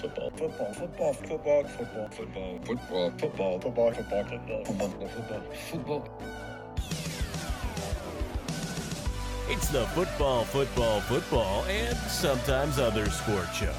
[0.00, 0.30] Football.
[0.30, 0.72] Football.
[0.74, 1.12] Football.
[1.12, 1.64] Football.
[1.64, 2.08] Football.
[2.08, 2.10] Football.
[2.10, 2.58] Football.
[3.18, 3.20] Football.
[3.60, 3.60] Football.
[3.60, 3.92] Football.
[3.92, 4.64] Football.
[4.64, 5.08] Football.
[5.08, 5.42] Football.
[5.70, 6.08] Football.
[9.50, 13.72] It's the football, football, football, and sometimes other sport show.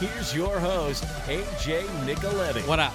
[0.00, 2.66] Here's your host, AJ Nicoletti.
[2.66, 2.92] What up?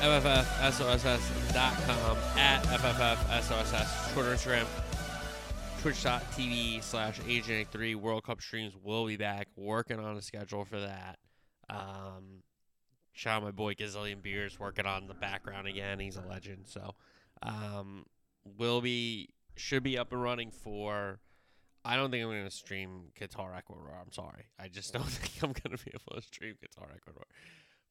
[0.00, 4.14] FFFSOSS.com at FFFSOSS.
[4.14, 4.64] Twitter, Instagram,
[5.82, 7.94] twitch.tv slash AJ3.
[7.96, 9.48] World Cup streams will be back.
[9.62, 11.18] Working on a schedule for that.
[11.70, 12.42] Um,
[13.12, 16.00] shout out my boy Gazillion Beers working on the background again.
[16.00, 16.66] He's a legend.
[16.66, 16.94] So,
[17.42, 18.06] um,
[18.44, 21.20] will be, should be up and running for.
[21.84, 23.96] I don't think I'm going to stream Qatar Ecuador.
[24.00, 24.46] I'm sorry.
[24.58, 27.24] I just don't think I'm going to be able to stream Qatar Ecuador.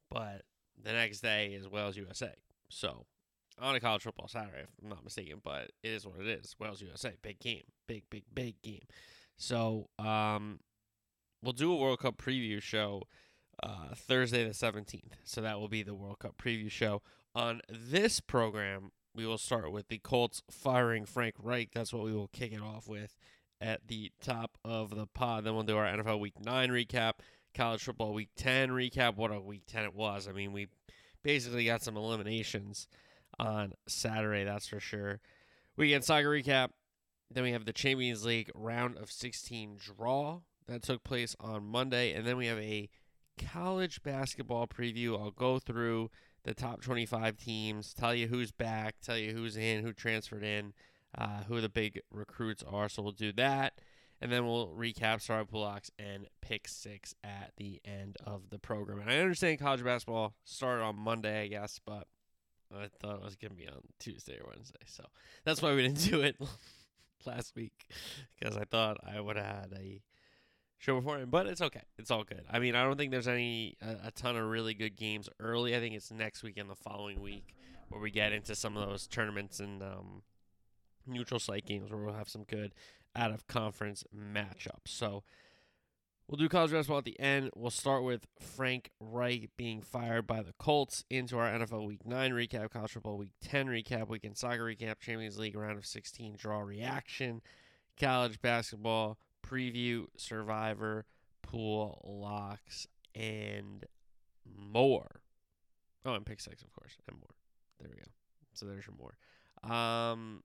[0.10, 0.44] But
[0.82, 2.34] the next day is Wales USA.
[2.70, 3.06] So
[3.60, 6.56] on a college football Saturday, if I'm not mistaken, but it is what it is.
[6.60, 8.86] Wales USA, big game, big, big, big game.
[9.38, 10.60] So um,
[11.42, 13.04] we'll do a World Cup preview show
[13.64, 15.14] uh, Thursday the 17th.
[15.24, 17.02] So that will be the World Cup preview show.
[17.36, 21.70] On this program, we will start with the Colts firing Frank Reich.
[21.74, 23.16] That's what we will kick it off with
[23.60, 25.44] at the top of the pod.
[25.44, 27.14] Then we'll do our NFL Week 9 recap,
[27.54, 29.16] college football Week 10 recap.
[29.16, 30.28] What a Week 10 it was.
[30.28, 30.68] I mean, we
[31.24, 32.88] basically got some eliminations
[33.40, 35.20] on Saturday, that's for sure.
[35.78, 36.70] Weekend soccer recap.
[37.34, 42.14] Then we have the Champions League round of 16 draw that took place on Monday.
[42.14, 42.90] And then we have a
[43.38, 45.20] college basketball preview.
[45.20, 46.10] I'll go through
[46.44, 50.74] the top 25 teams, tell you who's back, tell you who's in, who transferred in,
[51.18, 52.90] uh, who the big recruits are.
[52.90, 53.74] So we'll do that.
[54.22, 59.00] And then we'll recap Pulocks and pick six at the end of the program.
[59.00, 62.08] And I understand college basketball started on Monday, I guess, but
[62.72, 64.80] I thought it was going to be on Tuesday or Wednesday.
[64.86, 65.06] So
[65.44, 66.36] that's why we didn't do it
[67.26, 67.88] last week
[68.40, 70.02] because I thought I would have had a
[70.82, 71.84] show before him, But it's okay.
[71.98, 72.44] It's all good.
[72.50, 75.76] I mean, I don't think there's any a, a ton of really good games early.
[75.76, 77.54] I think it's next week and the following week
[77.90, 80.24] where we get into some of those tournaments and um,
[81.06, 82.74] neutral site games where we'll have some good
[83.16, 84.88] out of conference matchups.
[84.88, 85.24] So
[86.28, 87.52] we'll do college basketball at the end.
[87.56, 92.32] We'll start with Frank Reich being fired by the Colts into our NFL Week 9
[92.32, 96.60] recap, college football Week 10 recap, weekend soccer recap, Champions League round of 16 draw
[96.62, 97.42] reaction,
[98.00, 101.06] college basketball preview, survivor,
[101.42, 103.86] pool locks, and
[104.46, 105.22] more.
[106.06, 107.36] Oh, and pick six, of course, and more.
[107.80, 108.10] There we go.
[108.54, 109.18] So there's your more.
[109.64, 110.44] Um,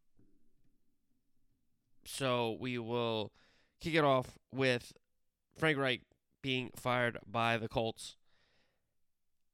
[2.05, 3.33] so we will
[3.81, 4.93] kick it off with
[5.57, 6.03] Frank Reich
[6.43, 8.17] being fired by the Colts.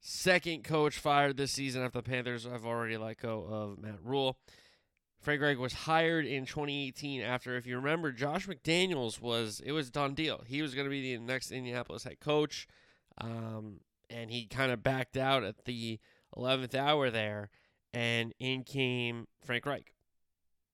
[0.00, 4.36] Second coach fired this season after the Panthers have already let go of Matt Rhule.
[5.22, 9.90] Frank Reich was hired in 2018 after, if you remember, Josh McDaniels was it was
[9.90, 10.42] done deal.
[10.46, 12.66] He was going to be the next Indianapolis head coach,
[13.18, 16.00] um, and he kind of backed out at the
[16.36, 17.50] 11th hour there,
[17.94, 19.92] and in came Frank Reich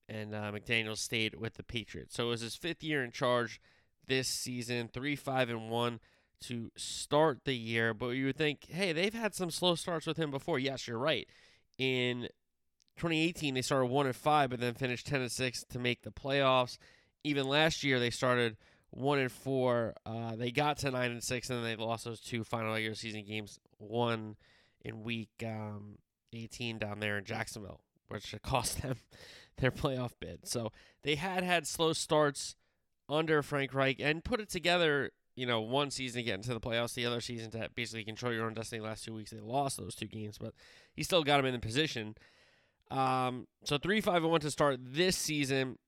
[0.09, 2.15] and uh, McDaniel stayed with the Patriots.
[2.17, 3.61] So it was his fifth year in charge
[4.07, 6.01] this season, three five and one
[6.41, 7.93] to start the year.
[7.93, 10.59] But you would think, hey, they've had some slow starts with him before.
[10.59, 11.29] Yes, you're right.
[11.77, 12.29] In
[12.99, 16.11] 2018, they started one and five, but then finished ten and six to make the
[16.11, 16.79] playoffs.
[17.25, 18.57] Even last year, they started
[18.91, 19.95] one and four.
[20.07, 22.95] Uh, they got to nine and six, and then they lost those two final regular
[22.95, 23.59] season games.
[23.79, 24.37] One
[24.85, 25.99] in week um,
[26.33, 28.97] 18 down there in Jacksonville, which cost them
[29.59, 30.47] their playoff bid.
[30.47, 30.73] So
[31.03, 32.57] they had had slow starts
[33.09, 36.61] under Frank Reich and put it together, you know, one season to get into the
[36.61, 38.81] playoffs, the other season to basically control your own destiny.
[38.81, 40.55] last two weeks they lost those two games, but
[40.95, 42.15] he still got them in the position.
[42.91, 45.79] Um, so 3 5 and 1 to start this season.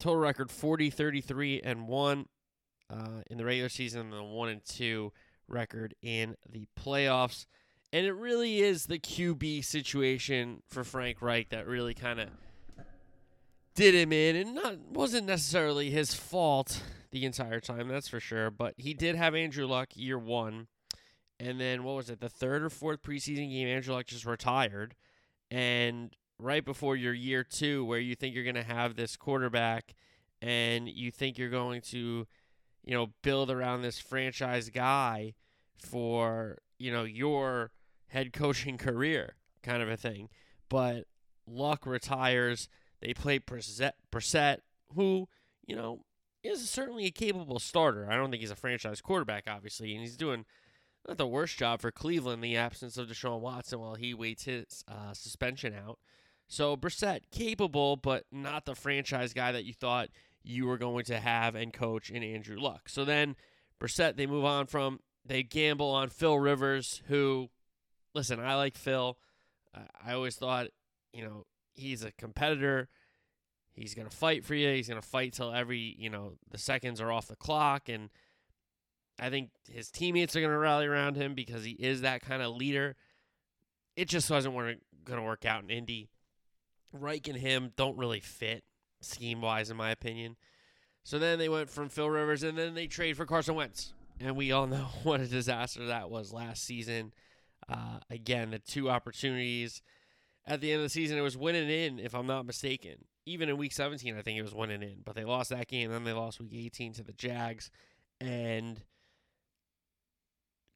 [0.00, 2.26] Total record 40 33 and 1
[2.90, 2.96] uh,
[3.30, 5.12] in the regular season, and the 1 and 2
[5.48, 7.46] record in the playoffs.
[7.92, 12.28] And it really is the QB situation for Frank Reich that really kind of
[13.74, 18.50] did him in, and not wasn't necessarily his fault the entire time, that's for sure.
[18.50, 20.68] But he did have Andrew Luck year one,
[21.38, 23.68] and then what was it, the third or fourth preseason game?
[23.68, 24.94] Andrew Luck just retired,
[25.50, 26.14] and
[26.44, 29.94] right before your year two, where you think you're going to have this quarterback,
[30.42, 32.26] and you think you're going to,
[32.84, 35.34] you know, build around this franchise guy
[35.78, 37.70] for you know your
[38.08, 40.28] head coaching career, kind of a thing,
[40.68, 41.04] but
[41.46, 42.68] Luck retires
[43.04, 44.58] they play Brissett,
[44.94, 45.28] who,
[45.66, 46.00] you know,
[46.42, 48.10] is certainly a capable starter.
[48.10, 50.46] I don't think he's a franchise quarterback, obviously, and he's doing
[51.06, 54.44] not the worst job for Cleveland in the absence of Deshaun Watson while he waits
[54.44, 55.98] his uh, suspension out.
[56.46, 60.08] So Brissett, capable, but not the franchise guy that you thought
[60.42, 62.88] you were going to have and coach in Andrew Luck.
[62.88, 63.34] So then
[63.80, 67.48] Brissett, they move on from they gamble on Phil Rivers, who,
[68.14, 69.18] listen, I like Phil.
[70.04, 70.68] I always thought,
[71.12, 72.88] you know, he's a competitor.
[73.72, 74.72] He's going to fight for you.
[74.72, 77.88] He's going to fight till every, you know, the seconds are off the clock.
[77.88, 78.10] And
[79.18, 82.42] I think his teammates are going to rally around him because he is that kind
[82.42, 82.94] of leader.
[83.96, 84.78] It just wasn't going
[85.18, 86.10] to work out in Indy.
[87.02, 88.64] Reich and him don't really fit
[89.00, 90.36] scheme wise, in my opinion.
[91.04, 93.92] So then they went from Phil Rivers and then they trade for Carson Wentz.
[94.20, 97.12] And we all know what a disaster that was last season.
[97.68, 99.82] Uh, again, the two opportunities
[100.46, 102.96] at the end of the season, it was winning in, if I'm not mistaken.
[103.26, 104.96] Even in week 17, I think it was winning in.
[105.04, 105.90] But they lost that game.
[105.90, 107.70] Then they lost week 18 to the Jags.
[108.20, 108.82] And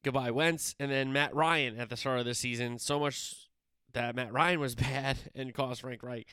[0.03, 0.75] goodbye, Wentz.
[0.79, 2.79] And then Matt Ryan at the start of the season.
[2.79, 3.48] So much
[3.93, 6.27] that Matt Ryan was bad and cost Frank Reich.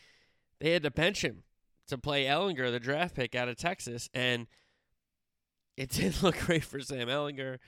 [0.61, 1.43] They had to bench him
[1.89, 4.09] to play Ehlinger, the draft pick out of Texas.
[4.15, 4.47] And
[5.77, 7.59] it didn't look great for Sam Ehlinger.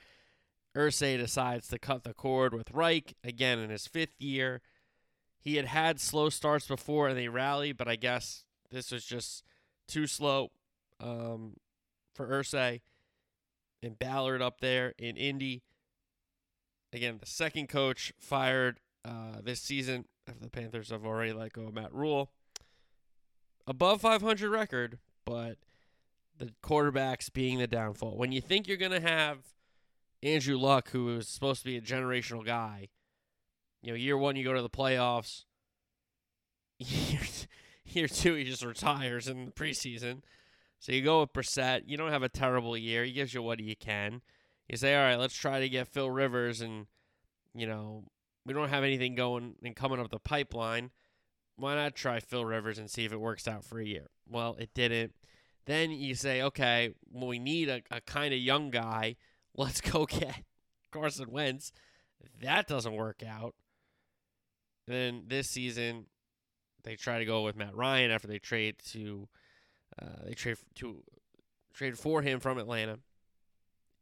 [0.75, 4.61] Irsay decides to cut the cord with Reich again in his fifth year.
[5.39, 9.43] He had had slow starts before and they rallied, but I guess this was just
[9.87, 10.51] too slow
[10.99, 11.55] um,
[12.13, 12.81] for Irsay
[13.81, 15.63] and Ballard up there in Indy.
[16.91, 21.67] Again, the second coach fired uh, this season after the Panthers have already let go
[21.67, 22.31] of Matt Rhule,
[23.69, 25.59] Above 500 record, but
[26.39, 28.17] the quarterbacks being the downfall.
[28.17, 29.37] When you think you're going to have
[30.23, 32.87] Andrew Luck, who is supposed to be a generational guy,
[33.83, 35.45] you know, year one, you go to the playoffs.
[36.79, 37.19] Year,
[37.85, 40.21] year two, he just retires in the preseason.
[40.79, 41.81] So you go with Brissett.
[41.85, 43.03] You don't have a terrible year.
[43.03, 44.21] He gives you what he can.
[44.69, 46.87] You say, all right, let's try to get Phil Rivers, and
[47.53, 48.05] you know
[48.45, 50.91] we don't have anything going and coming up the pipeline.
[51.55, 54.07] Why not try Phil Rivers and see if it works out for a year?
[54.29, 55.13] Well, it didn't.
[55.65, 59.17] Then you say, okay, well, we need a, a kind of young guy.
[59.55, 60.43] Let's go get
[60.91, 61.71] Carson Wentz.
[62.41, 63.55] That doesn't work out.
[64.87, 66.05] Then this season,
[66.83, 69.27] they try to go with Matt Ryan after they trade to
[70.01, 71.03] uh, they trade to
[71.73, 72.99] trade for him from Atlanta,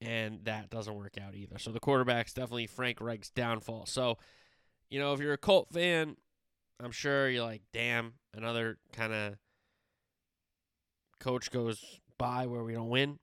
[0.01, 1.57] and that doesn't work out either.
[1.57, 3.85] So the quarterback's definitely Frank Reich's downfall.
[3.85, 4.17] So,
[4.89, 6.15] you know, if you're a Colt fan,
[6.81, 9.35] I'm sure you're like, damn, another kind of
[11.19, 11.83] coach goes
[12.17, 13.19] by where we don't win.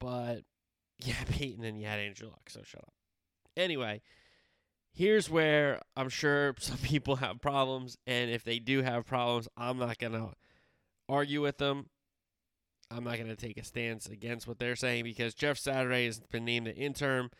[0.00, 0.42] But
[0.98, 2.92] yeah, Peyton and you had Andrew Luck, so shut up.
[3.56, 4.00] Anyway,
[4.92, 9.78] here's where I'm sure some people have problems, and if they do have problems, I'm
[9.78, 10.32] not gonna
[11.08, 11.86] argue with them.
[12.94, 16.44] I'm not gonna take a stance against what they're saying because Jeff Saturday has been
[16.44, 17.30] named the interim,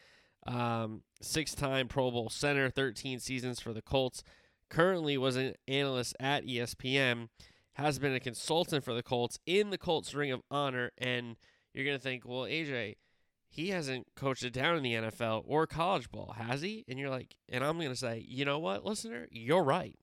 [0.46, 4.22] um, six-time Pro Bowl center, 13 seasons for the Colts.
[4.68, 7.28] Currently was an analyst at ESPN,
[7.74, 11.36] has been a consultant for the Colts in the Colts Ring of Honor, and
[11.74, 12.96] you're gonna think, well, AJ
[13.52, 16.86] he hasn't coached it down in the NFL or college ball, has he?
[16.88, 19.28] And you're like, and I'm going to say, you know what, listener?
[19.30, 19.98] You're right.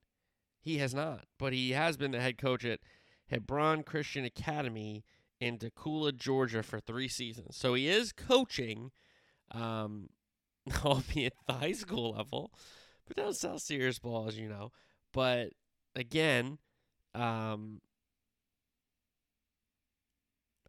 [0.62, 2.80] He has not, but he has been the head coach at
[3.28, 5.04] Hebron Christian Academy
[5.40, 7.56] in Dacula, Georgia for three seasons.
[7.56, 8.92] So he is coaching,
[9.52, 10.10] um,
[10.84, 12.52] albeit the high school level,
[13.08, 14.72] but doesn't sell serious ball, as you know.
[15.14, 15.52] But
[15.96, 16.60] again,
[17.16, 17.82] um,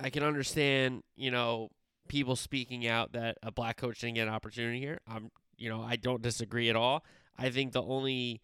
[0.00, 1.68] I can understand, you know,
[2.08, 5.00] people speaking out that a black coach didn't get an opportunity here.
[5.06, 7.04] I'm, you know, I don't disagree at all.
[7.38, 8.40] I think the only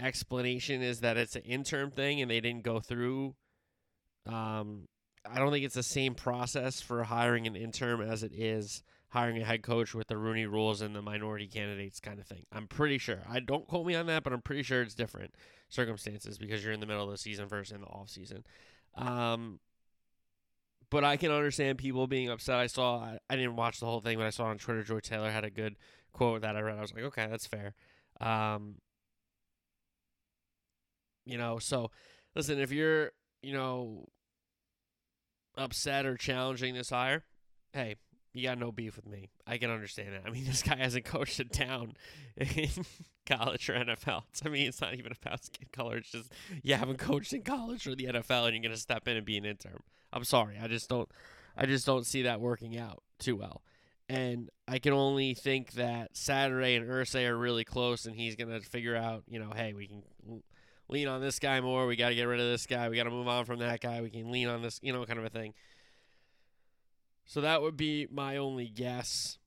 [0.00, 3.34] explanation is that it's an interim thing and they didn't go through.
[4.26, 4.88] Um,
[5.30, 9.40] I don't think it's the same process for hiring an interim as it is hiring
[9.40, 12.44] a head coach with the Rooney rules and the minority candidates kind of thing.
[12.52, 13.22] I'm pretty sure.
[13.28, 15.34] I don't quote me on that, but I'm pretty sure it's different
[15.68, 18.44] circumstances because you're in the middle of the season versus in the off season.
[18.96, 19.60] Um,
[20.90, 22.56] but I can understand people being upset.
[22.56, 25.00] I saw, I, I, didn't watch the whole thing, but I saw on Twitter, Joy
[25.00, 25.76] Taylor had a good
[26.12, 26.78] quote that I read.
[26.78, 27.74] I was like, okay, that's fair.
[28.20, 28.76] Um,
[31.24, 31.90] you know, so
[32.34, 34.06] listen, if you're, you know,
[35.56, 37.24] upset or challenging this hire,
[37.72, 37.96] hey,
[38.36, 39.30] you got no beef with me.
[39.46, 40.22] I can understand that.
[40.26, 41.94] I mean, this guy hasn't coached it town
[42.36, 42.68] in
[43.26, 44.22] college or NFL.
[44.44, 45.96] I mean, it's not even about skin color.
[45.96, 46.32] It's just
[46.62, 49.38] you haven't coached in college or the NFL, and you're gonna step in and be
[49.38, 49.80] an intern.
[50.12, 50.58] I'm sorry.
[50.60, 51.10] I just don't.
[51.56, 53.62] I just don't see that working out too well.
[54.08, 58.60] And I can only think that Saturday and Irsay are really close, and he's gonna
[58.60, 60.02] figure out, you know, hey, we can
[60.88, 61.86] lean on this guy more.
[61.86, 62.88] We got to get rid of this guy.
[62.88, 64.00] We got to move on from that guy.
[64.00, 65.54] We can lean on this, you know, kind of a thing.
[67.24, 69.38] So that would be my only guess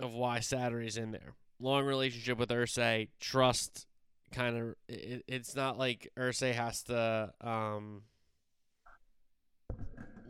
[0.00, 1.34] of why Saturday's in there.
[1.60, 3.86] Long relationship with Irsay, trust
[4.32, 8.02] kind of it, it's not like Irsay has to um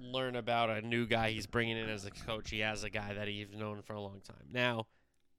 [0.01, 2.51] learn about a new guy he's bringing in as a coach.
[2.51, 4.47] He has a guy that he's known for a long time.
[4.51, 4.87] Now,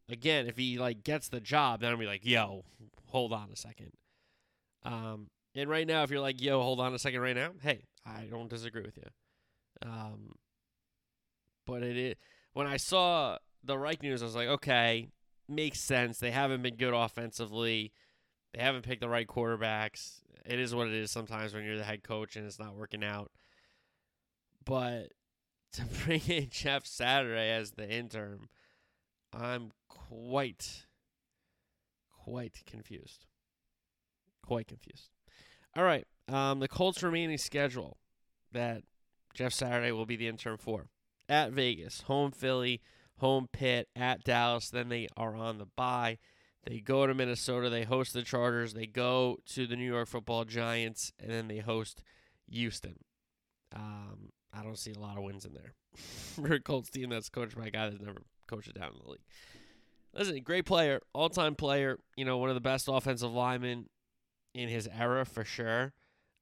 [0.09, 2.65] again, if he like gets the job, then I'll be like, yo,
[3.09, 3.91] hold on a second.
[4.83, 7.83] Um, and right now, if you're like, yo, hold on a second right now, hey,
[8.05, 9.09] I don't disagree with you.
[9.81, 10.33] Um,
[11.65, 12.15] but it is
[12.53, 15.09] when I saw the Reich news, I was like, okay,
[15.47, 16.19] makes sense.
[16.19, 17.91] They haven't been good offensively.
[18.53, 20.21] They haven't picked the right quarterbacks.
[20.45, 23.03] It is what it is sometimes when you're the head coach and it's not working
[23.03, 23.31] out.
[24.65, 25.09] But
[25.73, 28.49] to bring in Jeff Saturday as the interim,
[29.33, 30.85] I'm quite,
[32.29, 33.25] quite confused.
[34.45, 35.09] Quite confused.
[35.75, 36.05] All right.
[36.27, 37.97] Um, the Colts' remaining schedule
[38.51, 38.83] that
[39.33, 40.89] Jeff Saturday will be the interim for
[41.27, 42.81] at Vegas, home Philly,
[43.19, 44.69] home Pitt, at Dallas.
[44.69, 46.17] Then they are on the bye.
[46.67, 47.69] They go to Minnesota.
[47.69, 48.73] They host the Chargers.
[48.73, 52.03] They go to the New York Football Giants, and then they host
[52.47, 52.97] Houston.
[53.75, 57.29] Um, I don't see a lot of wins in there for a Colts team that's
[57.29, 59.19] coached by a guy that's never coached it down in the league.
[60.13, 61.99] Listen, great player, all time player.
[62.15, 63.87] You know, one of the best offensive linemen
[64.53, 65.93] in his era for sure.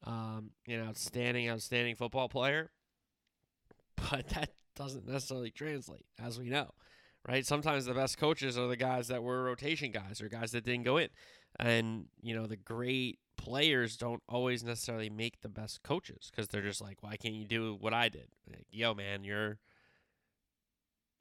[0.03, 2.71] Um, an outstanding, outstanding football player.
[4.11, 6.69] But that doesn't necessarily translate, as we know,
[7.27, 7.43] right?
[7.43, 10.83] Sometimes the best coaches are the guys that were rotation guys or guys that didn't
[10.83, 11.09] go in.
[11.59, 16.61] And, you know, the great players don't always necessarily make the best coaches because they're
[16.61, 18.27] just like, why can't you do what I did?
[18.47, 19.57] Like, Yo, man, you're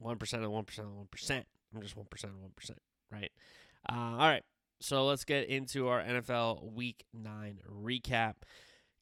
[0.03, 1.43] 1% of 1% of 1%.
[1.77, 2.71] I'm just 1% of 1%,
[3.11, 3.31] right?
[3.89, 4.43] Uh, all right.
[4.79, 8.33] So let's get into our NFL Week 9 recap.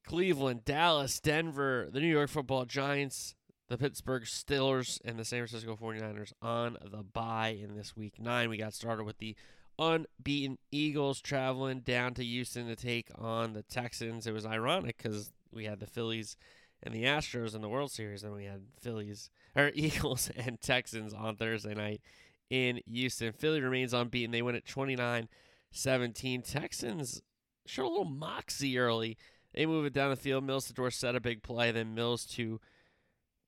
[0.06, 3.34] Cleveland, Dallas, Denver, the New York football Giants,
[3.68, 8.48] the Pittsburgh Steelers, and the San Francisco 49ers on the bye in this week nine.
[8.48, 9.34] We got started with the
[9.78, 14.26] unbeaten Eagles traveling down to Houston to take on the Texans.
[14.26, 16.36] It was ironic because we had the Phillies
[16.82, 21.12] and the Astros in the World Series, and we had Phillies or Eagles and Texans
[21.12, 22.00] on Thursday night
[22.50, 23.32] in Houston.
[23.32, 24.30] Philly remains unbeaten.
[24.30, 25.28] They win at 29
[25.72, 26.42] 17.
[26.42, 27.22] Texans
[27.66, 29.16] showed a little moxie early.
[29.54, 30.44] They move it down the field.
[30.44, 31.70] Mills to Dorsett a big play.
[31.70, 32.60] Then Mills to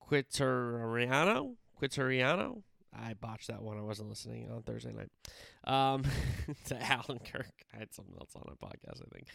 [0.08, 1.54] Quitoriano.
[1.80, 2.62] Quitoriano.
[2.92, 3.78] I botched that one.
[3.78, 5.10] I wasn't listening on Thursday night.
[5.64, 6.04] Um,
[6.66, 7.52] to Alan Kirk.
[7.74, 9.26] I had something else on my podcast, I think.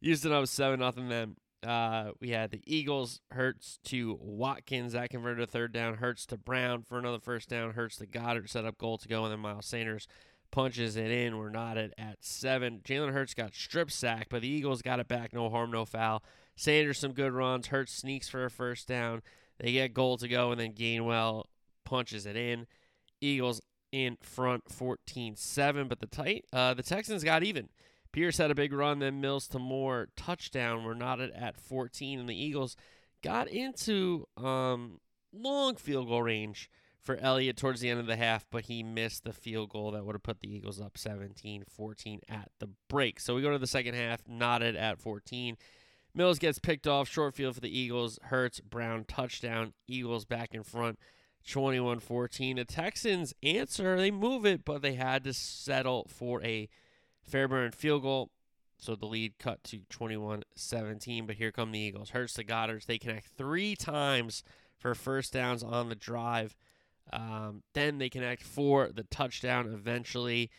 [0.00, 1.08] Houston up 7 nothing.
[1.08, 3.20] Then uh, we had the Eagles.
[3.30, 4.92] Hurts to Watkins.
[4.92, 5.94] That converted a third down.
[5.94, 7.72] Hurts to Brown for another first down.
[7.72, 9.24] Hurts to Goedert Set up goal to go.
[9.24, 10.06] And then Miles Sanders
[10.50, 11.36] punches it in.
[11.36, 12.80] We're knotted at seven.
[12.84, 15.32] Jalen Hurts got strip sacked, but the Eagles got it back.
[15.32, 16.22] No harm, no foul.
[16.56, 17.68] Sanders some good runs.
[17.68, 19.22] Hurts sneaks for a first down.
[19.58, 21.44] They get goal to go, and then Gainwell
[21.84, 22.66] punches it in.
[23.20, 27.68] Eagles in front 14-7, but the tight uh, the Texans got even.
[28.14, 30.84] Pierce had a big run, then Mills to Moore touchdown.
[30.84, 32.76] We're knotted at 14, and the Eagles
[33.24, 35.00] got into um,
[35.32, 36.70] long field goal range
[37.02, 40.04] for Elliott towards the end of the half, but he missed the field goal that
[40.04, 43.18] would have put the Eagles up 17 14 at the break.
[43.18, 45.56] So we go to the second half, knotted at 14.
[46.14, 48.20] Mills gets picked off, short field for the Eagles.
[48.22, 49.72] Hurts, Brown, touchdown.
[49.88, 51.00] Eagles back in front,
[51.48, 52.58] 21 14.
[52.58, 56.68] The Texans answer, they move it, but they had to settle for a
[57.24, 58.30] Fairbairn field goal.
[58.78, 61.26] So the lead cut to 21 17.
[61.26, 62.10] But here come the Eagles.
[62.10, 62.86] Hurts to Goedert.
[62.86, 64.42] They connect three times
[64.76, 66.56] for first downs on the drive.
[67.12, 70.50] Um, then they connect for the touchdown eventually.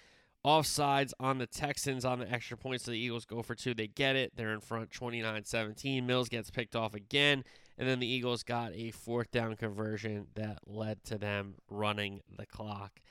[0.45, 2.85] Offsides on the Texans on the extra points.
[2.85, 3.73] So the Eagles go for two.
[3.73, 4.33] They get it.
[4.35, 6.05] They're in front 29 17.
[6.05, 7.43] Mills gets picked off again.
[7.77, 12.45] And then the Eagles got a fourth down conversion that led to them running the
[12.45, 13.01] clock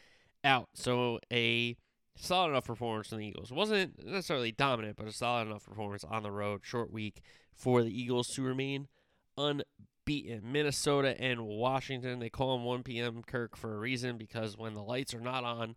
[0.42, 0.68] out.
[0.74, 1.76] So a
[2.16, 3.52] solid enough performance from the Eagles.
[3.52, 6.60] Wasn't necessarily dominant, but a solid enough performance on the road.
[6.64, 7.20] Short week
[7.54, 8.88] for the Eagles to remain
[9.36, 10.40] unbeaten.
[10.44, 12.18] Minnesota and Washington.
[12.18, 13.22] They call them 1 p.m.
[13.26, 15.76] Kirk for a reason because when the lights are not on,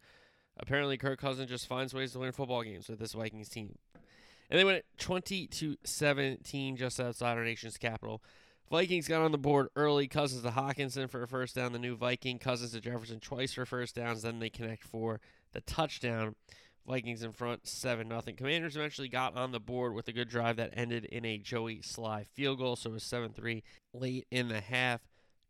[0.60, 3.78] Apparently, Kirk Cousins just finds ways to win football games with this Vikings team.
[4.50, 8.24] And they went 20 to 17 just outside our nation's capital.
[8.72, 10.08] Vikings got on the board early.
[10.08, 11.74] Cousins to Hockenson for a first down.
[11.74, 12.40] The new Viking.
[12.40, 14.24] Cousins to Jefferson twice for first downs.
[14.24, 15.22] Then they connect for
[15.58, 16.36] the touchdown.
[16.88, 18.22] Vikings in front 7 0.
[18.38, 21.80] Commanders eventually got on the board with a good drive that ended in a Joey
[21.80, 22.78] Slye field goal.
[22.78, 23.62] So it was 7 3
[23.94, 25.02] late in the half.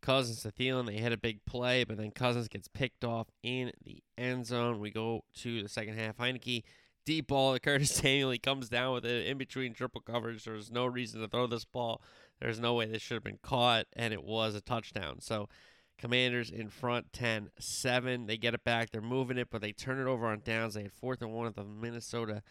[0.02, 0.88] Cousins to Thielen.
[0.88, 4.80] They hit a big play, but then Cousins gets picked off in the end zone.
[4.80, 6.18] We go to the second half.
[6.18, 6.64] Heinicke,
[7.06, 8.32] deep ball to Curtis Samuel.
[8.32, 10.46] He comes down with it in between triple coverage.
[10.46, 12.02] There's no reason to throw this ball.
[12.40, 15.20] There's no way this should have been caught, and it was a touchdown.
[15.20, 15.50] So
[15.98, 18.28] Commanders in front 10 7.
[18.28, 18.92] They get it back.
[18.92, 20.76] They're moving it, but they turn it over on downs.
[20.76, 22.44] They had fourth and one at the Minnesota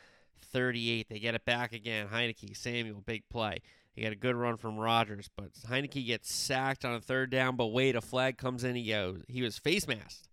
[0.53, 1.09] 38.
[1.09, 2.09] They get it back again.
[2.09, 3.59] Heinicke, Samuel, big play.
[3.95, 7.57] He got a good run from Rogers, but Heinicke gets sacked on a third down.
[7.57, 8.77] But wait, a flag comes in.
[8.77, 9.23] He goes.
[9.29, 10.29] He was face masked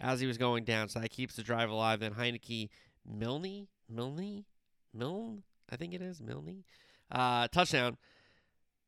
[0.00, 2.00] as he was going down, so that keeps the drive alive.
[2.00, 2.70] Then Heinicke,
[3.06, 4.44] Milne, Milne,
[4.94, 6.64] Milne, I think it is Milne,
[7.10, 7.98] uh, touchdown.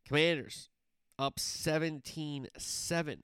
[0.07, 0.69] Commanders
[1.18, 3.16] up 17-7.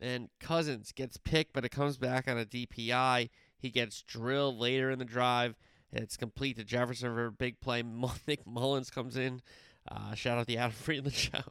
[0.00, 3.30] And Cousins gets picked, but it comes back on a DPI.
[3.56, 5.54] He gets drilled later in the drive.
[5.92, 7.82] It's complete to Jefferson for a big play.
[8.26, 9.42] Nick Mullins comes in.
[9.90, 11.42] Uh, shout out the Adam Friedland show.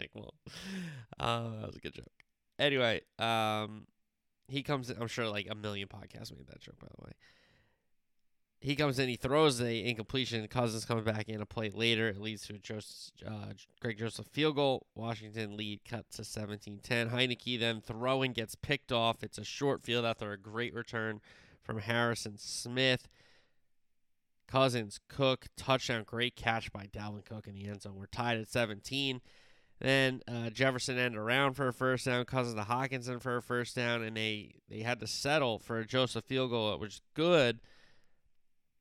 [0.00, 0.32] Nick Mullens.
[1.18, 2.06] Uh, that was a good joke.
[2.58, 3.86] Anyway, um,
[4.48, 5.00] he comes in.
[5.00, 7.12] I'm sure like a million podcasts made that joke, by the way.
[8.64, 10.48] He comes in, he throws the incompletion.
[10.48, 12.08] Cousins comes back in a play later.
[12.08, 14.86] It leads to a Joseph, uh, Greg Joseph field goal.
[14.94, 16.80] Washington lead cut to 17-10.
[17.10, 19.22] Heinicke then throwing gets picked off.
[19.22, 21.20] It's a short field after a great return
[21.62, 23.06] from Harrison Smith.
[24.48, 27.96] Cousins, Cook, touchdown, great catch by Dalvin Cook in the end zone.
[27.96, 29.20] We're tied at 17.
[29.78, 32.24] Then uh, Jefferson ended around for a first down.
[32.24, 35.86] Cousins to Hockenson for a first down, and they they had to settle for a
[35.86, 37.60] Joseph field goal, which was good.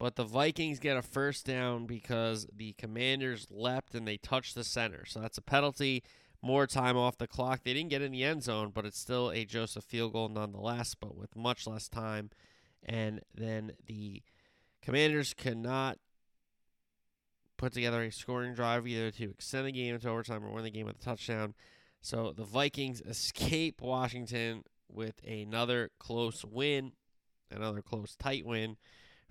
[0.03, 4.65] But the Vikings get a first down because the Commanders leapt and they touched the
[4.65, 5.05] center.
[5.05, 6.03] So that's a penalty.
[6.41, 7.61] More time off the clock.
[7.63, 10.93] They didn't get in the end zone, but it's still a Joseph field goal nonetheless,
[10.93, 12.31] but with much less time.
[12.83, 14.23] And then the
[14.81, 15.99] Commanders cannot
[17.55, 20.69] put together a scoring drive either to extend the game into overtime or win the
[20.69, 21.53] game with a touchdown.
[22.01, 26.91] So the Vikings escape Washington with another close win,
[27.49, 28.75] another close tight win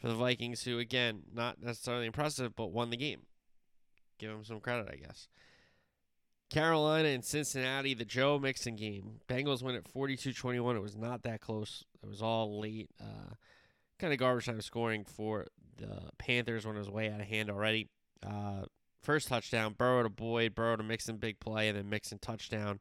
[0.03, 3.21] for the Vikings, who again not necessarily impressive, but won the game.
[4.19, 5.29] Give them some credit, I guess.
[6.51, 9.21] Carolina and Cincinnati, the Joe Mixon game.
[9.29, 10.77] Bengals win at 42-21.
[10.77, 11.85] It was not that close.
[12.03, 12.91] It was all late.
[13.01, 13.35] Uh,
[13.99, 15.47] kind of garbage time scoring for
[15.79, 17.89] the Panthers when it was way out of hand already.
[18.27, 18.65] Uh,
[19.03, 22.81] first touchdown, Burrow to Boyd, Burrow to Mixon, big play, and then Mixon touchdown.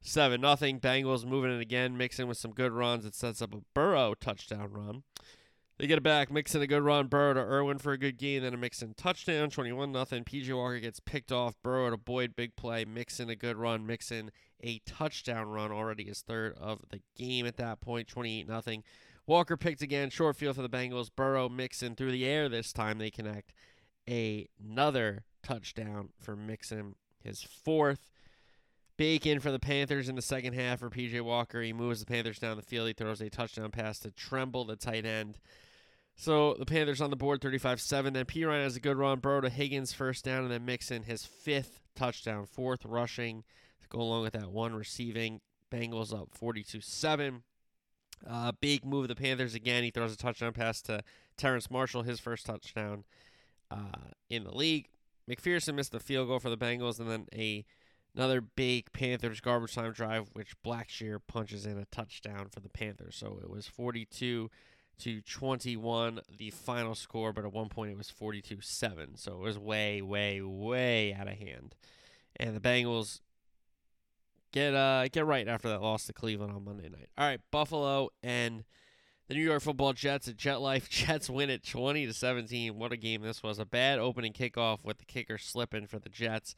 [0.00, 0.78] Seven nothing.
[0.78, 1.96] Bengals moving it again.
[1.96, 3.04] Mixon with some good runs.
[3.04, 5.02] It sets up a Burrow touchdown run.
[5.78, 6.30] They get it back.
[6.30, 7.06] Mixon a good run.
[7.06, 8.42] Burrow to Irwin for a good game.
[8.42, 9.48] Then a Mixon touchdown.
[9.50, 10.24] Twenty one nothing.
[10.24, 11.54] PJ Walker gets picked off.
[11.62, 12.84] Burrow to Boyd, big play.
[12.84, 13.86] Mixon a good run.
[13.86, 15.70] Mixon a touchdown run.
[15.70, 17.80] Already his third of the game at that.
[17.80, 18.82] Twenty eight nothing.
[19.26, 20.10] Walker picked again.
[20.10, 21.10] Short field for the Bengals.
[21.14, 22.98] Burrow, Mixon through the air this time.
[22.98, 23.52] They connect
[24.08, 28.10] another touchdown for Mixon, his fourth.
[28.96, 31.62] Baker for the Panthers in the second half for PJ Walker.
[31.62, 32.88] He moves the Panthers down the field.
[32.88, 35.38] He throws a touchdown pass to Tremble, the tight end.
[36.20, 38.12] So the Panthers on the board 35 7.
[38.12, 39.20] Then Perine has a good run.
[39.20, 43.44] Burrow to Higgins, first down, and then Mixon his fifth touchdown, fourth rushing
[43.80, 45.40] to go along with that one receiving.
[45.70, 47.44] Bengals up 42 7.
[48.28, 49.84] Uh, big move of the Panthers again.
[49.84, 51.04] He throws a touchdown pass to
[51.36, 53.04] Terrace Marshall, his first touchdown
[53.70, 54.88] uh, in the league.
[55.30, 57.64] McPherson missed the field goal for the Bengals, and then a
[58.16, 63.14] another big Panthers garbage time drive, which Blackshear punches in a touchdown for the Panthers.
[63.14, 64.50] So it was 42
[64.98, 69.16] to 21, the final score, but at one point it was 42 7.
[69.16, 71.74] So it was way, way, way out of hand.
[72.36, 73.20] And the Bengals
[74.52, 77.08] get uh get right after that loss to Cleveland on Monday night.
[77.16, 78.64] All right, Buffalo and
[79.28, 80.88] the New York Football Jets at Jet Life.
[80.90, 82.76] Jets win it 20 to 17.
[82.76, 83.58] What a game this was!
[83.58, 86.54] A bad opening kickoff with the kicker slipping for the Jets.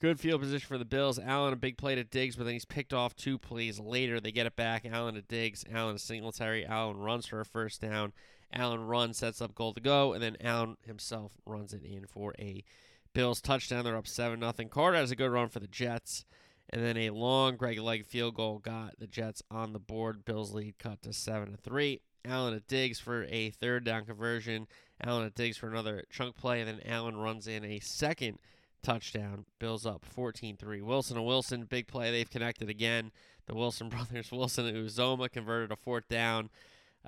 [0.00, 1.18] Good field position for the Bills.
[1.18, 4.18] Allen a big play to Diggs, but then he's picked off two plays later.
[4.18, 4.86] They get it back.
[4.90, 5.62] Allen to Diggs.
[5.70, 6.64] Allen to Singletary.
[6.64, 8.14] Allen runs for a first down.
[8.50, 12.34] Allen runs, sets up goal to go, and then Allen himself runs it in for
[12.38, 12.64] a
[13.12, 13.84] Bills touchdown.
[13.84, 14.70] They're up seven nothing.
[14.70, 16.24] Carter has a good run for the Jets.
[16.70, 20.24] And then a long Greg leg field goal got the Jets on the board.
[20.24, 22.00] Bills lead cut to seven to three.
[22.24, 24.66] Allen to Diggs for a third down conversion.
[25.04, 28.38] Allen to Diggs for another chunk play, and then Allen runs in a second
[28.82, 29.44] touchdown.
[29.58, 30.82] Bills up 14-3.
[30.82, 32.10] Wilson to Wilson, big play.
[32.10, 33.10] They've connected again.
[33.46, 36.50] The Wilson brothers, Wilson and Uzomah converted a fourth down.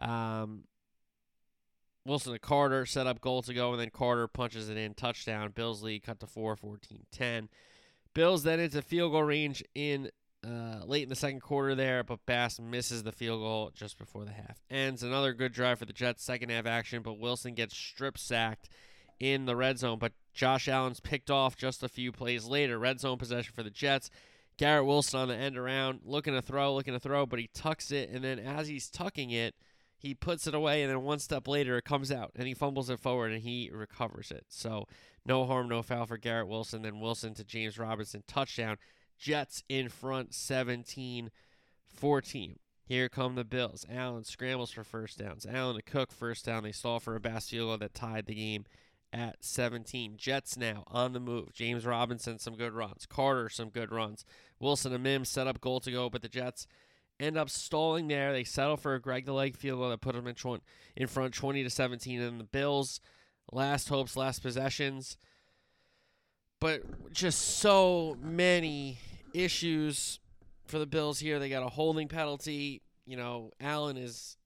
[0.00, 0.64] Um,
[2.04, 4.94] Wilson to Carter, set up goal to go, and then Carter punches it in.
[4.94, 5.52] Touchdown.
[5.54, 7.48] Bills lead cut to 4, 14-10.
[8.14, 10.10] Bills then into field goal range in
[10.44, 14.24] uh, late in the second quarter there, but Bass misses the field goal just before
[14.24, 15.02] the half ends.
[15.02, 18.68] Another good drive for the Jets, second half action, but Wilson gets strip sacked
[19.22, 19.98] in the red zone.
[19.98, 22.78] But Josh Allen's picked off just a few plays later.
[22.78, 24.10] Red zone possession for the Jets.
[24.58, 27.90] Garrett Wilson on the end around, looking to throw, looking to throw, but he tucks
[27.90, 29.54] it, and then as he's tucking it,
[29.96, 32.90] he puts it away, and then one step later it comes out, and he fumbles
[32.90, 34.44] it forward, and he recovers it.
[34.48, 34.86] So
[35.24, 36.82] no harm, no foul for Garrett Wilson.
[36.82, 38.76] Then Wilson to James Robinson, touchdown.
[39.18, 41.30] Jets in front 17
[41.86, 42.58] 14.
[42.84, 43.86] Here come the Bills.
[43.90, 45.46] Allen scrambles for first downs.
[45.46, 46.64] Allen to Cook first down.
[46.64, 48.66] They stall for a Bass that tied the game
[49.12, 50.16] at 17.
[50.16, 51.52] Jets now on the move.
[51.52, 53.06] James Robinson some good runs.
[53.06, 54.24] Carter some good runs.
[54.58, 56.66] Wilson and Mims set up goal to go, but the Jets
[57.20, 58.32] end up stalling there.
[58.32, 60.62] They settle for a Greg the Leg field goal that put them in, tw-
[60.96, 62.20] in front 20 to 17.
[62.20, 63.00] And the Bills
[63.52, 65.16] last hopes, last possessions.
[66.60, 68.98] But just so many
[69.34, 70.20] issues
[70.66, 71.38] for the Bills here.
[71.38, 72.82] They got a holding penalty.
[73.04, 74.36] You know, Allen is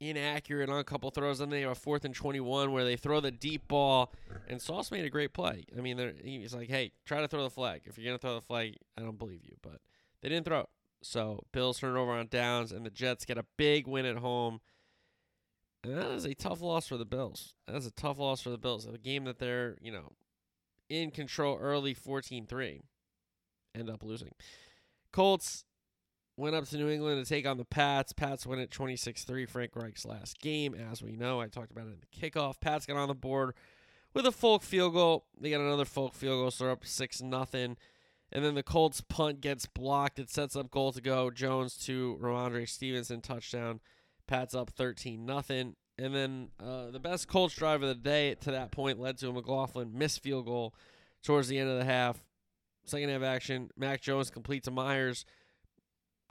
[0.00, 1.38] inaccurate on a couple throws.
[1.38, 4.12] Then they have a fourth and 21 where they throw the deep ball,
[4.48, 5.64] and Sauce made a great play.
[5.76, 7.82] I mean, he's like, hey, try to throw the flag.
[7.84, 9.56] If you're going to throw the flag, I don't believe you.
[9.62, 9.80] But
[10.22, 10.68] they didn't throw.
[11.02, 14.16] So Bills turn it over on downs, and the Jets get a big win at
[14.16, 14.60] home.
[15.84, 17.54] And that is a tough loss for the Bills.
[17.66, 18.86] That is a tough loss for the Bills.
[18.86, 20.12] A game that they're, you know,
[20.88, 22.82] in control early 14 3.
[23.74, 24.32] End up losing.
[25.12, 25.64] Colts
[26.36, 28.12] went up to New England to take on the Pats.
[28.12, 30.74] Pats win at 26 3, Frank Reich's last game.
[30.74, 32.60] As we know, I talked about it in the kickoff.
[32.60, 33.54] Pats got on the board
[34.14, 35.26] with a Folk field goal.
[35.40, 37.76] They got another Folk field goal, so they're up 6 nothing.
[38.32, 40.18] And then the Colts punt gets blocked.
[40.18, 41.30] It sets up goal to go.
[41.30, 43.80] Jones to Rhamondre Stevenson touchdown.
[44.26, 45.76] Pats up 13 nothing.
[45.98, 49.28] And then uh, the best Colts drive of the day to that point led to
[49.28, 50.74] a McLaughlin missed field goal
[51.22, 52.22] towards the end of the half.
[52.84, 55.24] Second half action, Mac Jones completes to Meyers.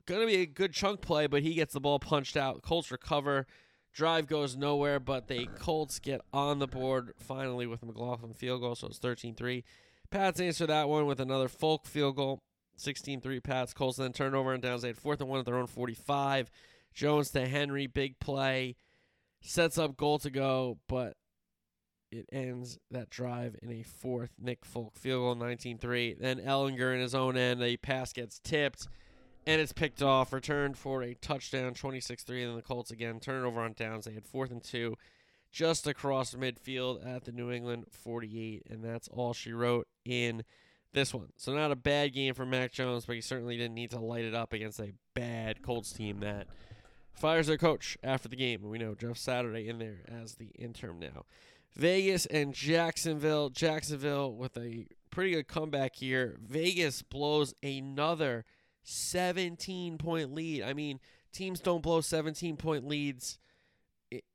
[0.05, 2.61] Going to be a good chunk play, but he gets the ball punched out.
[2.61, 3.47] Colts recover.
[3.93, 8.61] Drive goes nowhere, but the Colts get on the board finally with a McLaughlin field
[8.61, 9.63] goal, so it's 13 3.
[10.09, 12.41] Pats answer that one with another Folk field goal.
[12.77, 13.73] 16 3 Pats.
[13.73, 14.81] Colts then turnover and downs.
[14.81, 16.51] They had fourth and one at their own 45.
[16.93, 18.75] Jones to Henry, big play.
[19.41, 21.15] Sets up goal to go, but
[22.11, 26.19] it ends that drive in a fourth Nick Folk field goal, 19-3.
[26.19, 28.87] Then Ehlinger in his own end, a pass gets tipped,
[29.47, 32.29] and it's picked off, returned for a touchdown, 26-3.
[32.29, 34.05] And then the Colts again turn it over on downs.
[34.05, 34.97] They had fourth and two,
[35.51, 40.43] just across midfield at the New England 48, and that's all she wrote in
[40.93, 41.29] this one.
[41.37, 44.25] So not a bad game for Mac Jones, but he certainly didn't need to light
[44.25, 46.47] it up against a bad Colts team that
[47.13, 48.61] fires their coach after the game.
[48.61, 51.25] And we know Jeff Saturday in there as the interim now.
[51.75, 53.49] Vegas and Jacksonville.
[53.49, 56.37] Jacksonville with a pretty good comeback here.
[56.41, 58.45] Vegas blows another
[58.85, 60.63] 17 point lead.
[60.63, 60.99] I mean,
[61.33, 63.39] teams don't blow 17 point leads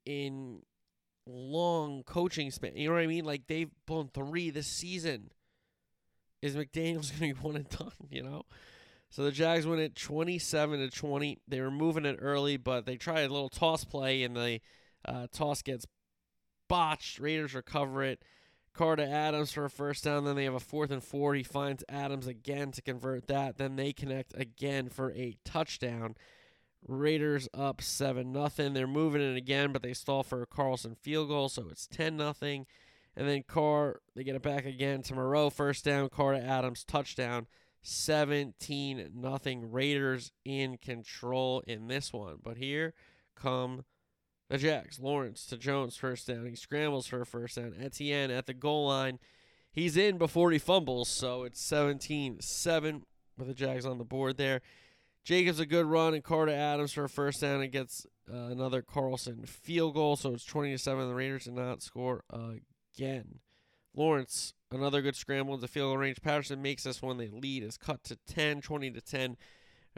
[0.04, 0.62] in
[1.26, 2.76] long coaching span.
[2.76, 3.24] You know what I mean?
[3.24, 5.30] Like they've blown three this season.
[6.42, 7.92] Is McDaniels going to be one and done?
[8.10, 8.42] You know.
[9.10, 11.38] So the Jags win it 27 to 20.
[11.48, 14.60] They were moving it early, but they tried a little toss play, and the
[15.04, 15.84] uh, toss gets
[16.68, 17.18] botched.
[17.18, 18.22] Raiders recover it.
[18.74, 20.24] Carter Adams for a first down.
[20.24, 21.34] Then they have a fourth and four.
[21.34, 23.58] He finds Adams again to convert that.
[23.58, 26.14] Then they connect again for a touchdown.
[26.86, 28.72] Raiders up seven nothing.
[28.72, 32.16] They're moving it again, but they stall for a Carlson field goal, so it's ten
[32.16, 32.66] nothing.
[33.16, 36.08] And then Carr, they get it back again to Moreau, first down.
[36.08, 37.46] Carter Adams touchdown.
[37.82, 39.70] 17 nothing.
[39.70, 42.38] Raiders in control in this one.
[42.42, 42.94] But here
[43.34, 43.84] come
[44.50, 44.98] the Jags.
[44.98, 46.44] Lawrence to Jones, first down.
[46.44, 47.74] He scrambles for a first down.
[47.80, 49.18] Etienne at the goal line.
[49.72, 53.04] He's in before he fumbles, so it's 17 7
[53.38, 54.60] with the Jags on the board there.
[55.22, 58.82] Jacobs a good run, and Carter Adams for a first down and gets uh, another
[58.82, 61.08] Carlson field goal, so it's 20 to 7.
[61.08, 63.38] The Raiders did not score again.
[63.94, 66.20] Lawrence, another good scramble into field goal range.
[66.22, 67.18] Patterson makes this one.
[67.18, 69.36] The lead is cut to 10, 20 to 10.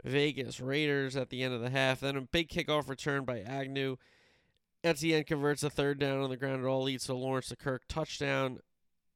[0.03, 2.01] Vegas Raiders at the end of the half.
[2.01, 3.97] Then a big kickoff return by Agnew.
[4.83, 6.63] Etienne converts a third down on the ground.
[6.63, 8.59] It all leads to Lawrence to Kirk touchdown.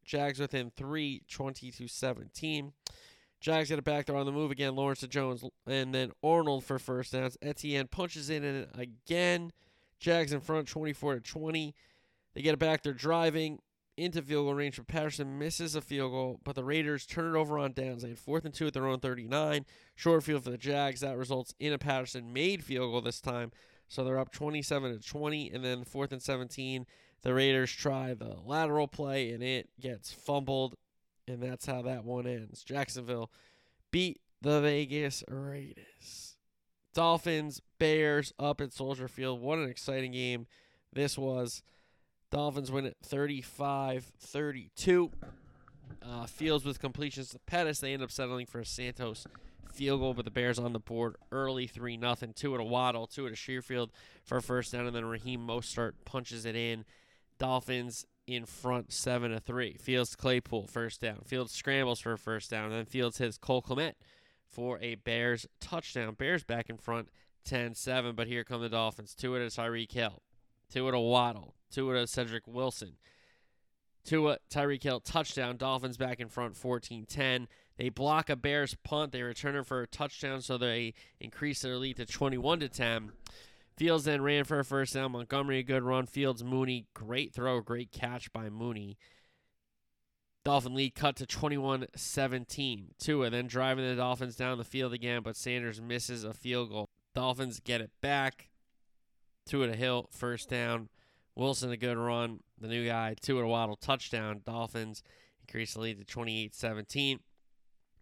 [0.06, 2.74] Jags within three, 20 to 17.
[3.40, 4.06] Jags get it back.
[4.06, 4.76] They're on the move again.
[4.76, 7.38] Lawrence to Jones, and then Arnold for first downs.
[7.42, 9.52] Etienne punches in it again.
[10.00, 11.76] Jags in front, 24 to 20.
[12.34, 12.82] They get it back.
[12.82, 13.60] They're driving
[13.98, 16.40] into field goal range, but Patterson misses a field goal.
[16.44, 18.04] But the Raiders turn it over on downs.
[18.04, 19.66] They had fourth and two at their own 39.
[19.96, 21.02] Short field for the Jags.
[21.02, 23.52] That results in a Patterson made field goal this time.
[23.88, 26.86] So they're up 27 to 20, and then fourth and 17,
[27.22, 30.76] the Raiders try the lateral play, and it gets fumbled,
[31.28, 32.64] and that's how that one ends.
[32.64, 33.32] Jacksonville
[33.92, 36.38] beat the Vegas Raiders.
[36.94, 39.40] Dolphins, Bears up at Soldier Field.
[39.40, 40.48] What an exciting game
[40.94, 41.62] this was.
[42.32, 45.12] Dolphins win it 35 32.
[46.02, 47.80] Uh, Fields with completions to Pettis.
[47.80, 49.26] They end up settling for Santos
[49.78, 52.34] field goal, but the Bears on the board early 3 nothing.
[52.34, 53.90] Two at a Waddle, two at a Sherfield
[54.24, 56.84] for a first down, and then Raheem Mostert punches it in.
[57.38, 59.78] Dolphins in front 7 to 3.
[59.80, 61.22] Fields Claypool first down.
[61.26, 63.94] Fields scrambles for a first down, and then Fields hits Cole Kmet
[64.48, 66.16] for a Bears touchdown.
[66.16, 67.10] Bears back in front
[67.48, 69.14] 10-7, but here come the Dolphins.
[69.14, 70.24] Tua to Tyreek Hill.
[70.74, 71.54] two at a Waddle.
[71.72, 72.98] two at a Cedric Wilson.
[74.08, 75.58] Tua, Tyreek Hill, touchdown.
[75.58, 77.48] Dolphins back in front 14-10.
[77.78, 79.12] They block a Bears punt.
[79.12, 83.12] They return it for a touchdown, so they increase their lead to 21 to 10.
[83.78, 85.12] Fields then ran for a first down.
[85.12, 86.08] Montgomery, a good run.
[86.08, 88.98] Fields, Mooney, great throw, great catch by Mooney.
[90.44, 92.92] Dolphin lead cut to 21 17.
[92.98, 96.88] Tua then driving the Dolphins down the field again, but Sanders misses a field goal.
[97.14, 98.50] Dolphins get it back.
[99.46, 100.90] Tua to Hill, first down.
[101.36, 102.40] Wilson, a good run.
[102.60, 104.42] The new guy, Tua to Waddle, touchdown.
[104.44, 105.04] Dolphins
[105.42, 107.20] increase the lead to 28 17.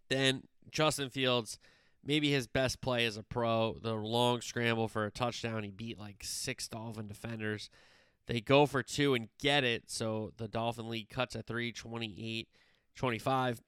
[0.08, 1.58] Then Justin Fields,
[2.04, 5.62] maybe his best play as a pro, the long scramble for a touchdown.
[5.62, 7.70] He beat like six Dolphin defenders.
[8.26, 9.84] They go for two and get it.
[9.86, 12.48] So the Dolphin lead cuts at 3, 28,
[12.94, 13.60] 25.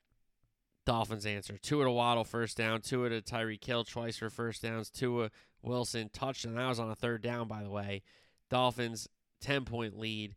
[0.84, 1.58] Dolphins answer.
[1.58, 2.80] Two to a Waddle, first down.
[2.80, 4.88] Tua to Tyreek Hill, twice for first downs.
[4.88, 5.30] Two Tua
[5.62, 6.54] Wilson, touchdown.
[6.54, 8.02] That was on a third down, by the way.
[8.48, 9.06] Dolphins,
[9.42, 10.34] 10 point lead.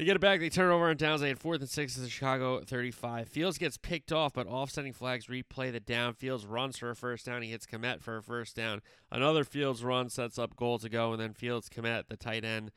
[0.00, 0.40] They get it back.
[0.40, 1.20] They turn over on downs.
[1.20, 3.28] They had fourth and six to the Chicago 35.
[3.28, 6.14] Fields gets picked off, but offsetting flags replay the down.
[6.14, 7.42] Fields runs for a first down.
[7.42, 8.80] He hits Kmet for a first down.
[9.12, 12.70] Another Fields run sets up goal to go, and then Fields Kmet, the tight end,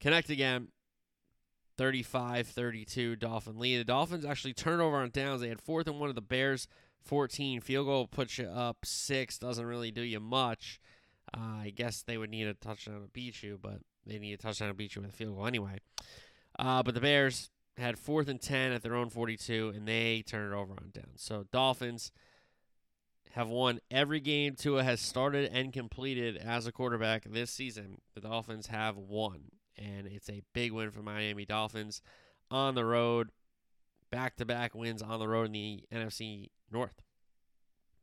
[0.00, 0.72] connect again.
[1.76, 3.78] 35 32 Dolphin lead.
[3.78, 5.42] The Dolphins actually turn over on downs.
[5.42, 6.66] They had fourth and one of the Bears
[7.04, 7.60] 14.
[7.60, 9.38] Field goal puts you up six.
[9.38, 10.80] Doesn't really do you much.
[11.32, 14.38] Uh, I guess they would need a touchdown to beat you, but they need a
[14.38, 15.78] touchdown to beat you with a field goal anyway.
[16.58, 20.52] Uh, but the Bears had fourth and 10 at their own 42, and they turned
[20.52, 21.22] it over on downs.
[21.22, 22.10] So Dolphins
[23.32, 28.00] have won every game Tua has started and completed as a quarterback this season.
[28.14, 32.02] The Dolphins have won, and it's a big win for Miami Dolphins
[32.50, 33.30] on the road.
[34.10, 37.02] Back to back wins on the road in the NFC North.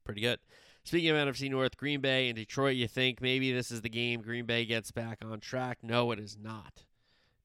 [0.06, 0.40] Pretty good.
[0.84, 4.22] Speaking of NFC North, Green Bay and Detroit, you think maybe this is the game
[4.22, 5.80] Green Bay gets back on track.
[5.82, 6.84] No, it is not.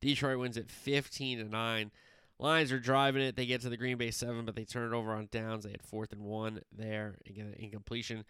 [0.00, 1.90] Detroit wins it 15 to 9.
[2.38, 3.36] Lions are driving it.
[3.36, 5.64] They get to the Green Bay 7, but they turn it over on downs.
[5.64, 7.16] They had fourth and one there.
[7.28, 8.24] Again, incompletion.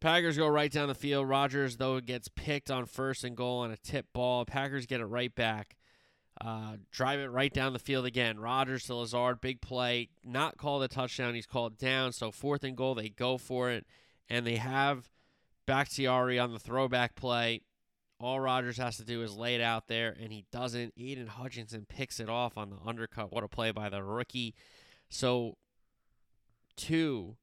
[0.00, 1.28] Packers go right down the field.
[1.28, 4.44] Rodgers, though, gets picked on first and goal on a tip ball.
[4.44, 5.76] Packers get it right back.
[6.40, 8.38] Uh, drive it right down the field again.
[8.38, 10.10] Rodgers to Lazard, big play.
[10.24, 11.34] Not called a touchdown.
[11.34, 12.12] He's called down.
[12.12, 13.86] So fourth and goal, they go for it.
[14.30, 15.10] And they have
[15.66, 17.62] Bakhtiari on the throwback play.
[18.20, 20.94] All Rodgers has to do is lay it out there, and he doesn't.
[20.98, 23.32] Aidan Hutchinson picks it off on the undercut.
[23.32, 24.54] What a play by the rookie.
[25.08, 25.56] So,
[26.76, 27.36] two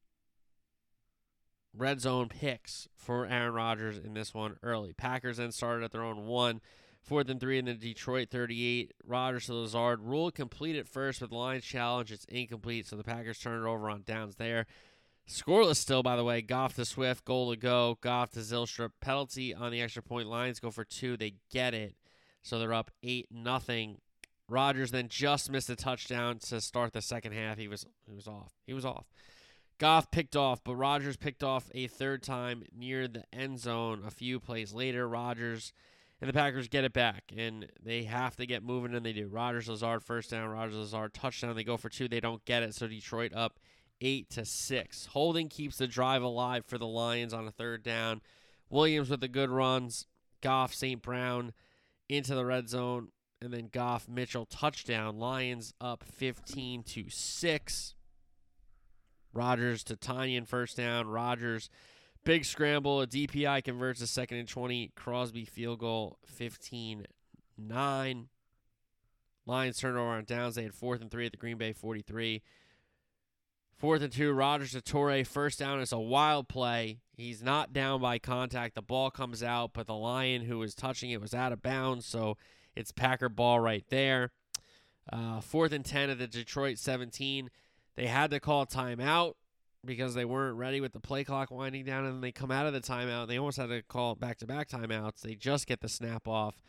[1.76, 4.92] red zone picks for Aaron Rodgers in this one early.
[4.92, 6.60] Packers then started at their own one.
[7.02, 8.92] Fourth and three in the Detroit 38.
[9.06, 10.00] Rodgers to Lazard.
[10.00, 12.10] Rule complete at first, the Lions challenge.
[12.10, 14.66] It's incomplete, so the Packers turn it over on downs there.
[15.28, 16.40] Scoreless still, by the way.
[16.40, 17.98] Goff to Swift, goal to go.
[18.00, 20.28] Goff to Zylstra, penalty on the extra point.
[20.28, 21.16] Lions go for two.
[21.16, 21.96] They get it.
[22.42, 23.98] So they're up 8 nothing.
[24.48, 27.58] Rodgers then just missed a touchdown to start the second half.
[27.58, 28.52] He was he was off.
[28.64, 29.06] He was off.
[29.78, 34.10] Goff picked off, but Rodgers picked off a third time near the end zone a
[34.10, 35.08] few plays later.
[35.08, 35.72] Rodgers
[36.20, 39.26] and the Packers get it back, and they have to get moving, and they do.
[39.26, 40.48] Rodgers Lazard first down.
[40.48, 41.56] Rodgers Lazard touchdown.
[41.56, 42.08] They go for two.
[42.08, 43.58] They don't get it, so Detroit up
[44.00, 45.06] eight to six.
[45.06, 48.20] Holding keeps the drive alive for the Lions on a third down.
[48.68, 50.06] Williams with the good runs.
[50.42, 51.00] Goff, St.
[51.00, 51.52] Brown
[52.08, 53.08] into the red zone,
[53.40, 55.18] and then Goff, Mitchell touchdown.
[55.18, 57.94] Lions up 15 to six.
[59.32, 61.06] Rodgers to Tonyan first down.
[61.08, 61.68] Rodgers
[62.24, 63.00] big scramble.
[63.00, 64.92] A DPI converts a second and 20.
[64.94, 67.06] Crosby field goal 15
[67.58, 68.28] 9.
[69.46, 70.56] Lions turnover on downs.
[70.56, 72.42] They had fourth and three at the Green Bay 43.
[73.78, 75.22] Fourth and two, Rodgers to Torrey.
[75.22, 75.80] First down.
[75.80, 77.00] It's a wild play.
[77.14, 78.74] He's not down by contact.
[78.74, 82.06] The ball comes out, but the Lion who was touching it was out of bounds,
[82.06, 82.38] so
[82.74, 84.32] it's Packer ball right there.
[85.12, 87.50] Uh, fourth and 10 at the Detroit 17.
[87.96, 89.34] They had to call timeout
[89.84, 92.66] because they weren't ready with the play clock winding down, and then they come out
[92.66, 93.28] of the timeout.
[93.28, 95.20] They almost had to call back to back timeouts.
[95.20, 96.62] They just get the snap off,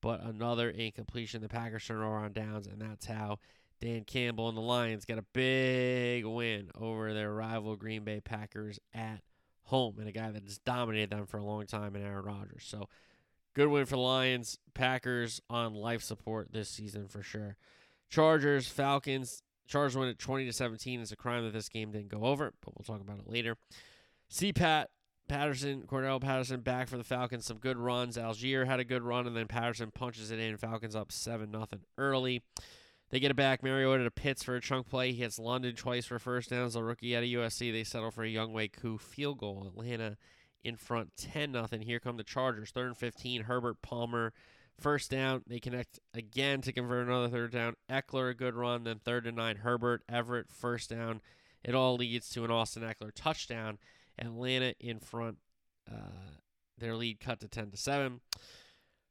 [0.00, 1.42] but another incompletion.
[1.42, 3.38] The Packers turn over on downs, and that's how
[3.84, 8.80] Dan Campbell and the Lions got a big win over their rival Green Bay Packers
[8.94, 9.20] at
[9.64, 12.64] home, and a guy that has dominated them for a long time in Aaron Rodgers.
[12.64, 12.88] So,
[13.52, 14.58] good win for the Lions.
[14.72, 17.58] Packers on life support this season for sure.
[18.08, 19.42] Chargers, Falcons.
[19.66, 21.00] Chargers win at 20 to 17.
[21.00, 23.54] It's a crime that this game didn't go over, but we'll talk about it later.
[24.32, 24.86] CPAT
[25.28, 27.44] Patterson, Cordarrelle Patterson back for the Falcons.
[27.44, 28.16] Some good runs.
[28.16, 30.56] Allgeier had a good run, and then Patterson punches it in.
[30.56, 32.42] Falcons up 7 nothing early.
[33.14, 33.62] They get it back.
[33.62, 35.12] Mariota to Pitts for a chunk play.
[35.12, 36.74] He hits London twice for first downs.
[36.74, 37.70] The rookie out of USC.
[37.70, 39.64] They settle for a Younghoe Koo field goal.
[39.68, 40.16] Atlanta
[40.64, 41.82] in front 10 nothing.
[41.82, 42.72] Here come the Chargers.
[42.72, 43.42] Third and 15.
[43.42, 44.32] Herbert Palmer.
[44.80, 45.44] First down.
[45.46, 47.76] They connect again to convert another third down.
[47.88, 48.82] Ekeler a good run.
[48.82, 49.58] Then third and nine.
[49.58, 51.20] Herbert, Everett, first down.
[51.62, 53.78] It all leads to an Austin Ekeler touchdown.
[54.18, 55.38] Atlanta in front.
[55.88, 56.40] Uh,
[56.78, 58.20] their lead cut to 10 to 7.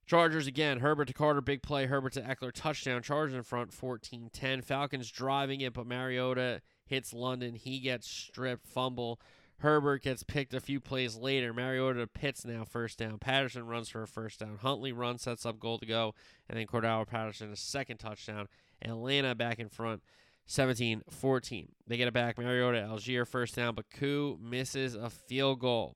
[0.06, 0.80] Chargers again.
[0.80, 1.86] Herbert to Carter, big play.
[1.86, 3.02] Herbert to Ekeler, touchdown.
[3.02, 4.62] Chargers in front, 14 10.
[4.62, 7.56] Falcons driving it, but Mariota hits London.
[7.56, 9.20] He gets stripped, fumble.
[9.60, 11.54] Herbert gets picked a few plays later.
[11.54, 13.18] Mariota to Pitts now, first down.
[13.18, 14.58] Patterson runs for a first down.
[14.62, 16.14] Huntley runs, sets up goal to go.
[16.50, 18.50] And then Cordarrelle Patterson, a second touchdown.
[18.82, 20.04] Atlanta back in front,
[20.48, 21.70] 17 14.
[21.88, 22.38] They get it back.
[22.38, 23.74] Mariota, Allgeier, first down.
[23.74, 25.96] But Koo misses a field goal.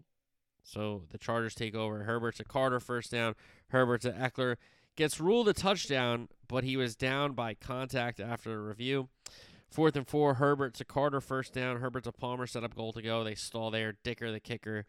[0.67, 2.03] So the Chargers take over.
[2.03, 3.35] Herbert to Carter, first down.
[3.69, 4.57] Herbert to Ekeler.
[4.97, 9.07] Gets ruled a touchdown, but he was down by contact after the review.
[9.69, 11.77] Fourth and four, Herbert to Carter, first down.
[11.77, 13.23] Herbert to Palmer, set up goal to go.
[13.23, 13.95] They stall there.
[14.03, 14.85] Dicker, the kicker,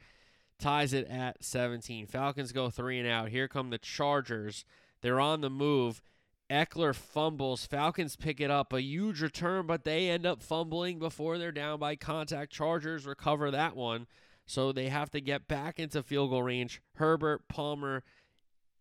[0.58, 2.06] ties it at 17.
[2.06, 3.28] Falcons go three and out.
[3.28, 4.64] Here come the Chargers.
[5.00, 6.02] They're on the move.
[6.50, 7.66] Ekeler fumbles.
[7.66, 8.72] Falcons pick it up.
[8.72, 12.50] A huge return, but they end up fumbling before they're down by contact.
[12.52, 14.06] Chargers recover that one.
[14.48, 16.80] So they have to get back into field goal range.
[16.94, 18.02] Herbert, Palmer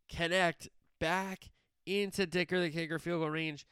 [0.07, 1.49] connect back
[1.85, 3.67] into Dicker, the kicker, field goal range.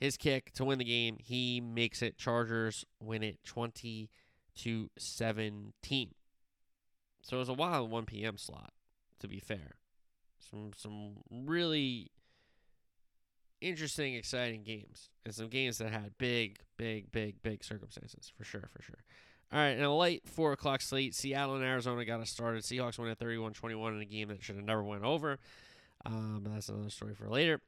[0.00, 1.16] His kick to win the game.
[1.20, 2.18] He makes it.
[2.18, 4.10] Chargers win it 20
[4.56, 6.14] to 17.
[7.22, 8.36] So it was a wild 1 p.m.
[8.36, 8.72] slot,
[9.20, 9.76] to be fair.
[10.40, 12.10] Some some really
[13.60, 15.10] interesting, exciting games.
[15.24, 19.04] And some games that had big, big, big, big circumstances, for sure, for sure.
[19.50, 22.62] All right, in a late four o'clock slate, Seattle and Arizona got us started.
[22.62, 25.38] Seahawks win at 31-21 in a game that should have never went over.
[26.04, 27.60] Um, but that's another story for later.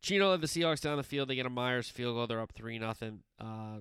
[0.00, 1.28] Geno led the Seahawks down the field.
[1.28, 2.26] They get a Myers field goal.
[2.26, 3.20] They're up three nothing.
[3.40, 3.78] Uh,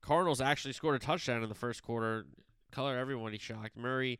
[0.00, 2.26] Cardinals actually scored a touchdown in the first quarter.
[2.72, 3.76] Color everybody shocked.
[3.76, 4.18] Murray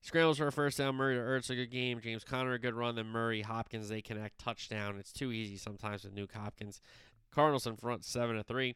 [0.00, 0.94] scrambles for a first down.
[0.94, 2.00] Murray to Ertz a good game.
[2.00, 2.96] James Conner a good run.
[2.96, 4.96] Then Murray Hopkins they connect touchdown.
[4.98, 6.80] It's too easy sometimes with Nuke Hopkins.
[7.32, 8.74] Cardinals in front seven to three.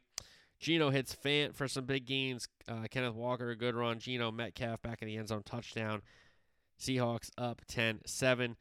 [0.61, 2.46] Geno hits Fant for some big gains.
[2.68, 3.99] Uh, Kenneth Walker, a good run.
[3.99, 6.03] Geno Metcalf back in the end zone, touchdown.
[6.79, 8.57] Seahawks up 10 7.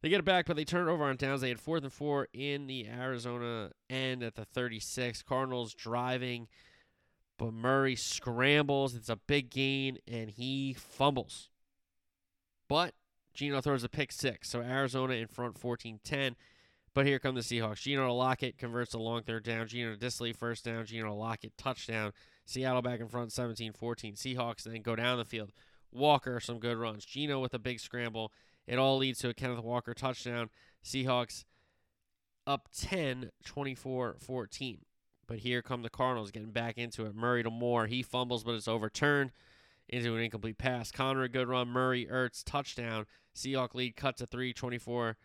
[0.00, 1.40] They get it back, but they turn it over on downs.
[1.40, 5.22] They had fourth and four in the Arizona end at the 36.
[5.22, 6.46] Cardinals driving,
[7.36, 8.94] but Murray scrambles.
[8.94, 11.48] It's a big gain, and he fumbles.
[12.68, 12.94] But
[13.34, 14.48] Geno throws a pick six.
[14.50, 16.36] So Arizona in front 14 10.
[16.98, 17.82] But here come the Seahawks.
[17.82, 19.68] Geno Lockett converts a long third down.
[19.68, 20.84] Geno to Dissly first down.
[20.84, 22.12] Geno Lockett touchdown.
[22.44, 24.14] Seattle back in front 17 14.
[24.14, 25.52] Seahawks then go down the field.
[25.92, 27.04] Walker, some good runs.
[27.04, 28.32] Geno with a big scramble.
[28.66, 30.50] It all leads to a Kenneth Walker touchdown.
[30.84, 31.44] Seahawks
[32.48, 34.78] up 10 24 14.
[35.28, 37.14] But here come the Cardinals getting back into it.
[37.14, 37.86] Murray to Moore.
[37.86, 39.30] He fumbles, but it's overturned
[39.88, 40.90] into an incomplete pass.
[40.90, 41.68] Conner, a good run.
[41.68, 43.06] Murray, Ertz, touchdown.
[43.36, 45.16] Seahawk lead cut to 3 24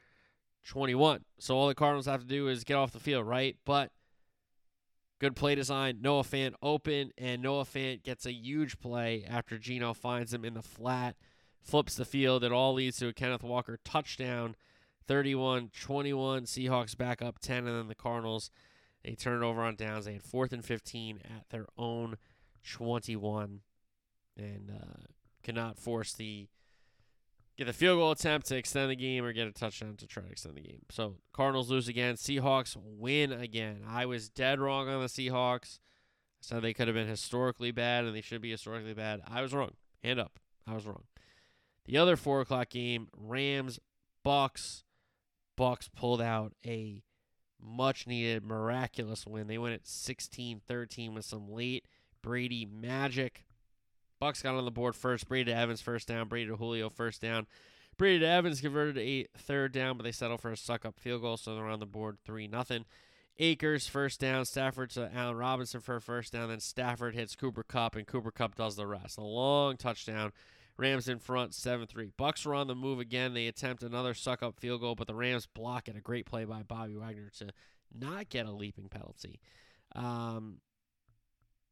[0.65, 1.25] 21.
[1.39, 3.57] So all the Cardinals have to do is get off the field, right?
[3.65, 3.91] But
[5.19, 5.99] good play design.
[6.01, 10.53] Noah Fant open, and Noah Fant gets a huge play after Geno finds him in
[10.53, 11.15] the flat,
[11.61, 12.43] flips the field.
[12.43, 14.55] It all leads to a Kenneth Walker touchdown.
[15.07, 16.43] 31 21.
[16.43, 18.49] Seahawks back up 10, and then the Cardinals,
[19.03, 20.05] they turn it over on downs.
[20.05, 22.17] They had fourth and 15 at their own
[22.63, 23.61] 21
[24.37, 25.03] and uh,
[25.43, 26.47] cannot force the
[27.57, 30.23] get a field goal attempt to extend the game or get a touchdown to try
[30.23, 30.81] to extend the game.
[30.89, 32.15] So Cardinals lose again.
[32.15, 33.81] Seahawks win again.
[33.87, 35.79] I was dead wrong on the Seahawks.
[35.79, 39.21] I said they could have been historically bad and they should be historically bad.
[39.27, 39.71] I was wrong.
[40.03, 40.39] Hand up.
[40.67, 41.03] I was wrong.
[41.85, 43.79] The other four o'clock game, Rams,
[44.23, 44.83] Bucks.
[45.55, 47.03] Bucks pulled out a
[47.61, 49.47] much needed miraculous win.
[49.47, 51.85] They went at 16-13 with some late
[52.21, 53.45] Brady magic.
[54.23, 55.27] Bucks got on the board first.
[55.27, 56.29] Brady to Evans first down.
[56.29, 57.45] Brady to Julio first down.
[57.97, 61.35] Brady to Evans converted a third down, but they settle for a Succop field goal,
[61.35, 62.85] so they're on the board three nothing.
[63.37, 64.45] Akers first down.
[64.45, 66.47] Stafford to Allen Robinson for a first down.
[66.47, 69.17] Then Stafford hits Cooper Kupp, and Cooper Kupp does the rest.
[69.17, 70.31] A long touchdown.
[70.77, 72.11] Rams in front, 7 3.
[72.15, 73.33] Bucks are on the move again.
[73.33, 75.97] They attempt another Succop field goal, but the Rams block it.
[75.97, 77.49] A great play by Bobby Wagner to
[77.93, 79.41] not get a leaping penalty.
[79.93, 80.61] Um,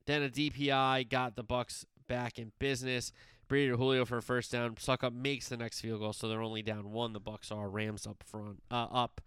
[0.06, 3.12] then a DPI got the Bucks back in business.
[3.48, 4.76] Brady to Julio for a first down.
[4.76, 7.12] Succop makes the next field goal, so they're only down one.
[7.12, 9.20] The Bucks are Rams up front, uh, up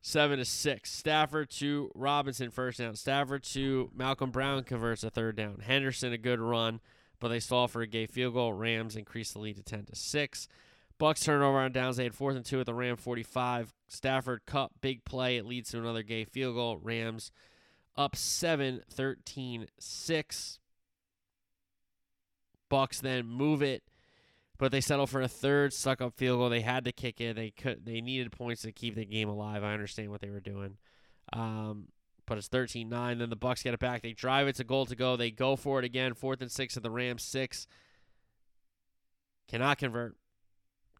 [0.00, 0.92] seven to six.
[0.92, 2.94] Stafford to Robinson first down.
[2.94, 5.60] Stafford to Malcolm Brown converts a third down.
[5.60, 6.80] Henderson a good run,
[7.18, 8.52] but they stall for a Gay field goal.
[8.52, 10.46] Rams increase the lead to ten to six.
[11.00, 11.96] Bucks turnover on downs.
[11.96, 13.72] They had fourth and two at the Ram 45.
[13.88, 15.38] Stafford Kupp big play.
[15.38, 16.76] It leads to another Gay field goal.
[16.76, 17.32] Rams
[17.96, 20.58] up 7 13 6.
[22.70, 23.82] Bucks then move it
[24.60, 26.50] but they settled for a third Succop field goal.
[26.50, 27.34] They had to kick it.
[27.34, 27.86] They could.
[27.86, 29.64] They needed points to keep the game alive.
[29.64, 30.76] I understand what they were doing.
[31.32, 31.88] Um,
[32.26, 33.18] but it's 13-9.
[33.18, 34.02] Then the Bucks get it back.
[34.02, 35.16] They drive it to goal to go.
[35.16, 36.12] They go for it again.
[36.12, 37.22] Fourth and six at the Rams.
[37.22, 37.66] Six.
[39.48, 40.16] Cannot convert.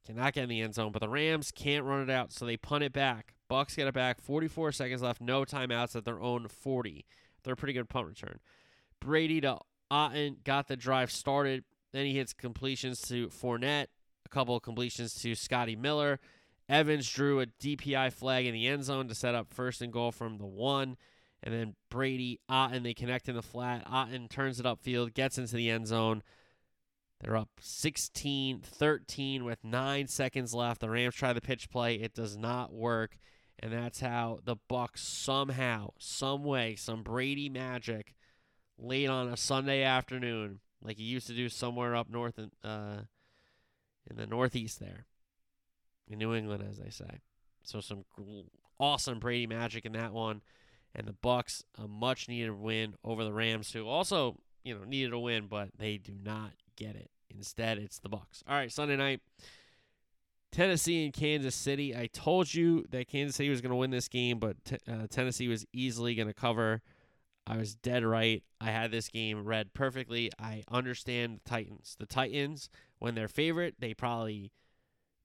[0.06, 0.90] Cannot get in the end zone.
[0.90, 3.34] But the Rams can't run it out, so they punt it back.
[3.46, 4.22] Bucks get it back.
[4.22, 5.20] 44 seconds left.
[5.20, 7.04] No timeouts at their own 40.
[7.44, 8.38] They're a pretty good punt return.
[9.00, 9.58] Brady to
[9.90, 11.64] Otton got the drive started.
[11.92, 13.86] Then he hits completions to Fournette,
[14.24, 16.20] a couple of completions to Scotty Miller.
[16.68, 20.12] Evans drew a DPI flag in the end zone to set up first and goal
[20.12, 20.96] from the one.
[21.42, 23.84] And then Brady, Otton, they connect in the flat.
[23.86, 26.22] Otton turns it upfield, gets into the end zone.
[27.20, 30.80] They're up 16 13 with nine seconds left.
[30.80, 31.96] The Rams try the pitch play.
[31.96, 33.16] It does not work.
[33.58, 38.14] And that's how the Bucks somehow, some way, some Brady magic
[38.80, 43.02] late on a Sunday afternoon, like he used to do somewhere up north in, uh,
[44.08, 45.06] in the Northeast there,
[46.08, 47.20] in New England, as they say.
[47.62, 48.04] So some
[48.78, 50.40] awesome Brady magic in that one,
[50.94, 55.12] and the Bucks a much needed win over the Rams, who also you know needed
[55.12, 57.10] a win, but they do not get it.
[57.28, 58.42] Instead, it's the Bucks.
[58.48, 59.20] All right, Sunday night.
[60.52, 61.94] Tennessee and Kansas City.
[61.94, 64.56] I told you that Kansas City was going to win this game, but
[64.88, 66.82] uh, Tennessee was easily going to cover.
[67.50, 68.44] I was dead right.
[68.60, 70.30] I had this game read perfectly.
[70.38, 71.96] I understand the Titans.
[71.98, 72.70] The Titans,
[73.00, 74.52] when they're favorite, they probably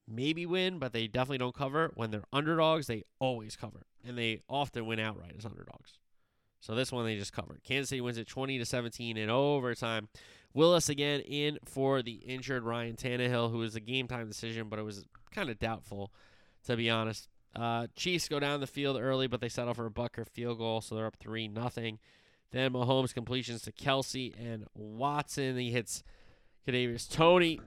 [0.08, 1.92] maybe win, but they definitely don't cover.
[1.94, 6.00] When they're underdogs, they always cover, and they often win outright as underdogs.
[6.62, 7.64] So this one they just covered.
[7.64, 10.10] Kansas City wins it 20 to 17 in overtime.
[10.52, 14.80] Willis again in for the injured Ryan Tannehill, who was a game time decision, but
[14.80, 16.12] it was kind of doubtful,
[16.64, 17.30] to be honest.
[17.56, 20.82] Uh, Chiefs go down the field early, but they settle for a Butker field goal,
[20.82, 22.00] so they're up three nothing.
[22.52, 25.58] Then Mahomes completions to Kelce and Watson.
[25.58, 26.04] He hits
[26.68, 27.60] Kadarius Toney.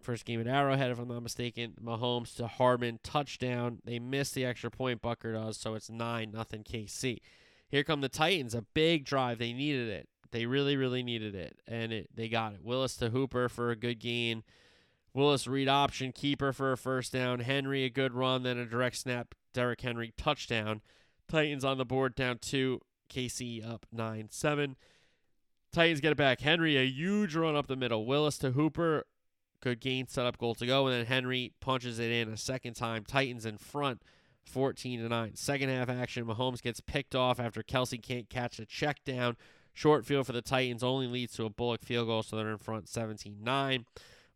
[0.00, 1.74] First game at Arrowhead, if I'm not mistaken.
[1.82, 3.80] Mahomes to Hardman touchdown.
[3.84, 5.02] They miss the extra point.
[5.02, 7.18] Butker does, so it's nine nothing KC.
[7.68, 9.38] Here come the Titans, a big drive.
[9.38, 10.08] They needed it.
[10.30, 12.62] They really, really needed it, and it, they got it.
[12.62, 14.42] Willis to Hooper for a good gain.
[15.18, 17.40] Willis read option, keeper for a first down.
[17.40, 19.34] Henry a good run, then a direct snap.
[19.52, 20.80] Derrick Henry touchdown.
[21.28, 22.80] Titans on the board down two.
[23.10, 24.76] KC up nine seven.
[25.72, 26.40] Titans get it back.
[26.40, 28.06] Henry a huge run up the middle.
[28.06, 29.06] Willis to Hooper,
[29.60, 32.74] good gain, set up goal to go, and then Henry punches it in a second
[32.74, 33.04] time.
[33.04, 34.02] Titans in front.
[34.44, 35.34] 14 to 9.
[35.34, 39.36] Second half action, Mahomes gets picked off after Kelce can't catch a check down.
[39.74, 42.58] Short field for the Titans only leads to a Bullock field goal, so they're in
[42.58, 43.84] front 17 9.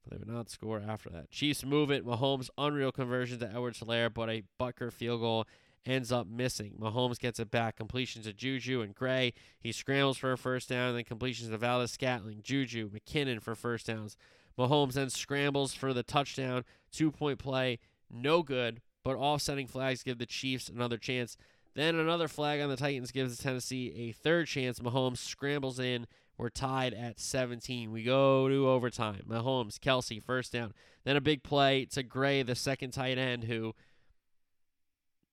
[0.02, 1.30] But they would not score after that.
[1.30, 2.04] Chiefs move it.
[2.04, 5.46] Mahomes' unreal conversion to Edwards Helaire, but a Butker field goal
[5.84, 6.74] ends up missing.
[6.80, 7.76] Mahomes gets it back.
[7.76, 9.32] Completions to Juju and Gray.
[9.60, 13.54] He scrambles for a first down, and then completions to Valdes Scantling, Juju, McKinnon for
[13.54, 14.16] first downs.
[14.58, 16.64] Mahomes then scrambles for the touchdown.
[16.90, 17.78] Two point play.
[18.10, 21.36] No good, but offsetting flags give the Chiefs another chance.
[21.74, 24.78] Then another flag on the Titans gives Tennessee a third chance.
[24.80, 26.06] Mahomes scrambles in.
[26.38, 27.92] We're tied at 17.
[27.92, 29.22] We go to overtime.
[29.28, 30.72] Mahomes, Kelce, first down.
[31.04, 33.74] Then a big play to Gray, the second tight end, who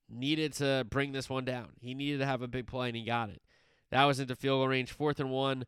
[0.09, 1.69] needed to bring this one down.
[1.79, 3.41] He needed to have a big play, and he got it.
[3.91, 4.91] That was into field goal range.
[4.91, 5.65] Fourth and one.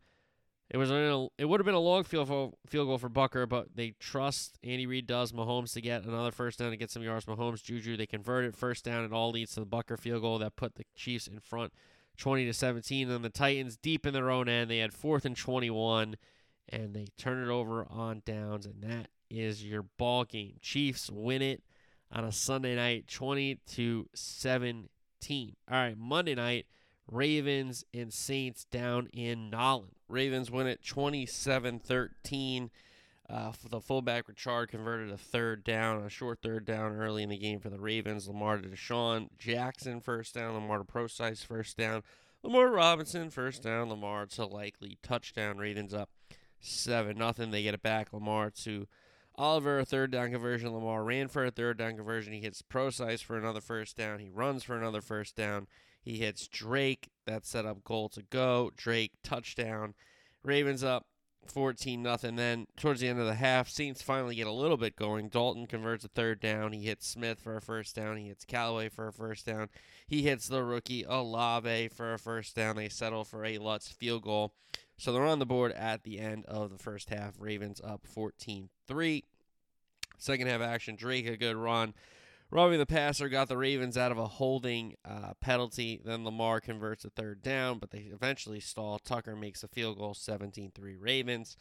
[0.70, 3.48] It was a, it would have been a long field goal, field goal for Butker,
[3.48, 7.04] but they trust Andy Reid does Mahomes to get another first down to get some
[7.04, 7.26] yards.
[7.26, 9.04] Mahomes, Juju, they convert it first down.
[9.04, 11.74] It all leads to the Butker field goal that put the Chiefs in front,
[12.22, 13.10] 20 to 17.
[13.10, 14.70] And the Titans deep in their own end.
[14.70, 16.16] They had fourth and 21,
[16.70, 20.58] and they turn it over on downs, and that is your ball game.
[20.62, 21.64] Chiefs win it
[22.12, 25.56] on a Sunday night, 20 to 17.
[25.70, 26.68] All right, Monday night.
[27.12, 29.88] Ravens and Saints down in NOLA.
[30.08, 32.70] Ravens win it 27 13.
[33.32, 37.38] Uh, the fullback Ricard converted a third down, a short third down early in the
[37.38, 38.28] game for the Ravens.
[38.28, 42.04] Lamar to DeSean Jackson first down, Lamar to Prosise first down,
[42.44, 45.60] Lamar Robinson first down, Lamar to Likely touchdown.
[45.60, 46.10] Ravens up
[46.60, 47.52] seven nothing.
[47.52, 48.12] They get it back.
[48.12, 48.88] Lamar to
[49.36, 50.74] Oliver a third down conversion.
[50.74, 52.34] Lamar ran for a third down conversion.
[52.34, 54.20] He hits Prosise for another first down.
[54.20, 55.68] He runs for another first down.
[56.02, 57.10] He hits Drake.
[57.26, 58.72] That set up goal to go.
[58.76, 59.94] Drake touchdown.
[60.44, 61.06] Ravens up
[61.46, 62.36] 14 nothing.
[62.36, 65.30] Then towards the end of the half, Saints finally get a little bit going.
[65.30, 66.74] Dalton converts a third down.
[66.74, 68.18] He hits Smith for a first down.
[68.18, 69.70] He hits Callaway for a first down.
[70.08, 72.76] He hits the rookie Olave for a first down.
[72.76, 74.54] They settle for a Lutz field goal.
[74.98, 77.34] So they're on the board at the end of the first half.
[77.40, 79.24] Ravens up 14 3.
[80.18, 81.96] Second half action, Drake a good run.
[82.52, 86.02] Robbie the passer got the Ravens out of a holding uh, penalty.
[86.04, 89.00] Then Lamar converts a third down, but they eventually stall.
[89.00, 91.56] Tucker makes a field goal, 17 3 Ravens.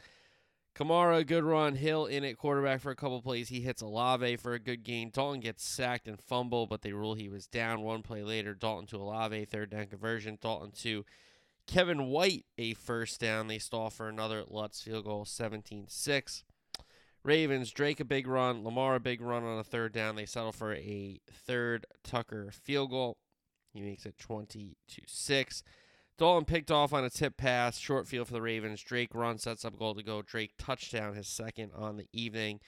[0.74, 1.76] Kamara, good run.
[1.76, 3.48] Hill in at quarterback for a couple plays.
[3.48, 5.10] He hits Olave for a good gain.
[5.10, 7.82] Dalton gets sacked and fumble, but they rule he was down.
[7.82, 10.38] One play later, Dalton to Olave, third down conversion.
[10.40, 11.04] Dalton to
[11.66, 13.46] Kevin White, a first down.
[13.46, 16.44] They stall for another Lutz field goal, 17 6.
[17.22, 20.16] Ravens, Drake a big run, Lamar a big run on a third down.
[20.16, 23.18] They settle for a third Tucker field goal.
[23.72, 25.62] He makes it 20 to 6.
[26.18, 28.82] Dalton picked off on a tip pass, short field for the Ravens.
[28.82, 30.22] Drake run sets up goal to go.
[30.22, 32.60] Drake touchdown, his second on the evening.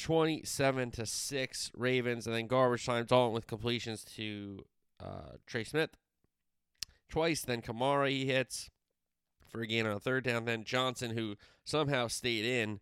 [0.00, 2.26] 27 to 6 Ravens.
[2.26, 4.64] And then garbage time, Dalton with completions to
[5.02, 5.90] uh, Trey Smith.
[7.08, 8.70] Twice, then Kamara he hits
[9.46, 10.46] for a gain on a third down.
[10.46, 12.80] Then Johnson, who somehow stayed in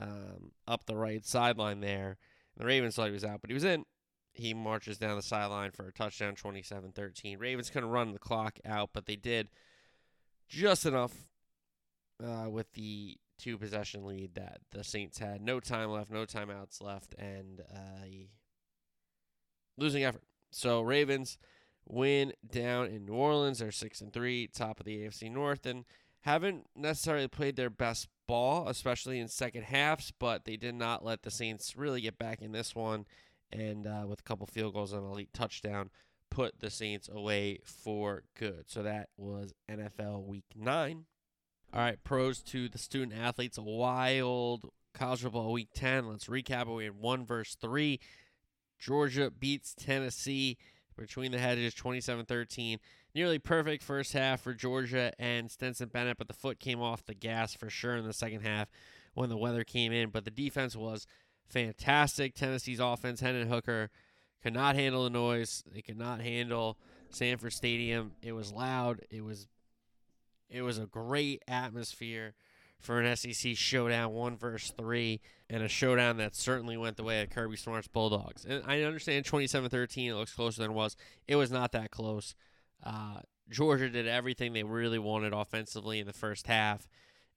[0.00, 2.18] um, up the right sideline there.
[2.56, 3.84] The Ravens thought he was out, but he was in.
[4.32, 8.90] He marches down the sideline for a touchdown 27-13 ravens couldn't run the clock out
[8.92, 9.48] but they did
[10.48, 11.28] just enough
[12.24, 16.82] uh, with the two possession lead that the saints had no time left no timeouts
[16.82, 18.06] left and uh,
[19.76, 20.22] losing effort.
[20.50, 21.38] So ravens
[21.88, 23.58] win down in new orleans.
[23.58, 25.84] They're 6 and 3 top of the afc north and
[26.22, 31.22] haven't necessarily played their best ball especially in second halves but they did not let
[31.22, 33.04] the saints really get back in this one
[33.52, 35.90] and uh, with a couple field goals and a late touchdown,
[36.30, 38.64] put the Saints away for good.
[38.68, 41.04] So that was NFL Week 9.
[41.72, 43.58] All right, pros to the student athletes.
[43.58, 46.08] A wild college football Week 10.
[46.08, 46.74] Let's recap.
[46.74, 47.98] We had 1 verse 3.
[48.78, 50.56] Georgia beats Tennessee
[50.96, 52.78] between the hedges 27 13.
[53.14, 57.14] Nearly perfect first half for Georgia and Stetson Bennett, but the foot came off the
[57.14, 58.68] gas for sure in the second half
[59.14, 60.10] when the weather came in.
[60.10, 61.06] But the defense was
[61.48, 62.34] fantastic.
[62.34, 63.90] Tennessee's offense, Hendon Hooker,
[64.42, 65.64] could not handle the noise.
[65.72, 66.78] They could not handle
[67.10, 68.12] Sanford Stadium.
[68.22, 69.00] It was loud.
[69.10, 69.48] It was
[70.48, 72.34] it was a great atmosphere
[72.80, 77.22] for an SEC showdown, one versus three, and a showdown that certainly went the way
[77.22, 78.44] of Kirby Smart's Bulldogs.
[78.44, 80.96] And I understand 27-13, it looks closer than it was.
[81.28, 82.34] It was not that close.
[82.84, 86.88] Uh, Georgia did everything they really wanted offensively in the first half,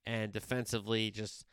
[0.06, 1.44] and defensively just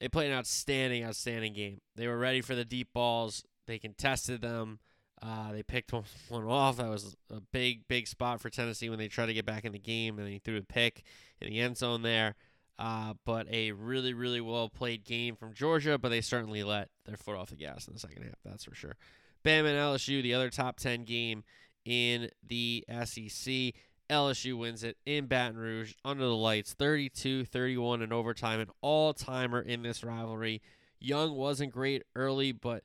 [0.00, 1.80] they played an outstanding, outstanding game.
[1.96, 3.44] They were ready for the deep balls.
[3.66, 4.78] They contested them.
[5.20, 5.92] Uh, they picked
[6.28, 6.76] one, off.
[6.76, 9.72] That was a big, big spot for Tennessee when they tried to get back in
[9.72, 11.02] the game, and they threw a pick
[11.40, 12.36] in the end zone there.
[12.78, 17.16] Uh, but a really, really well played game from Georgia, but they certainly let their
[17.16, 18.36] foot off the gas in the second half.
[18.44, 18.96] That's for sure.
[19.44, 21.42] Bama and LSU, the other top 10 game
[21.88, 23.72] in the SEC.
[24.10, 29.12] LSU wins it in Baton Rouge under the lights, 32 31 in overtime, an all
[29.14, 30.62] timer in this rivalry.
[31.00, 32.84] Young wasn't great early, but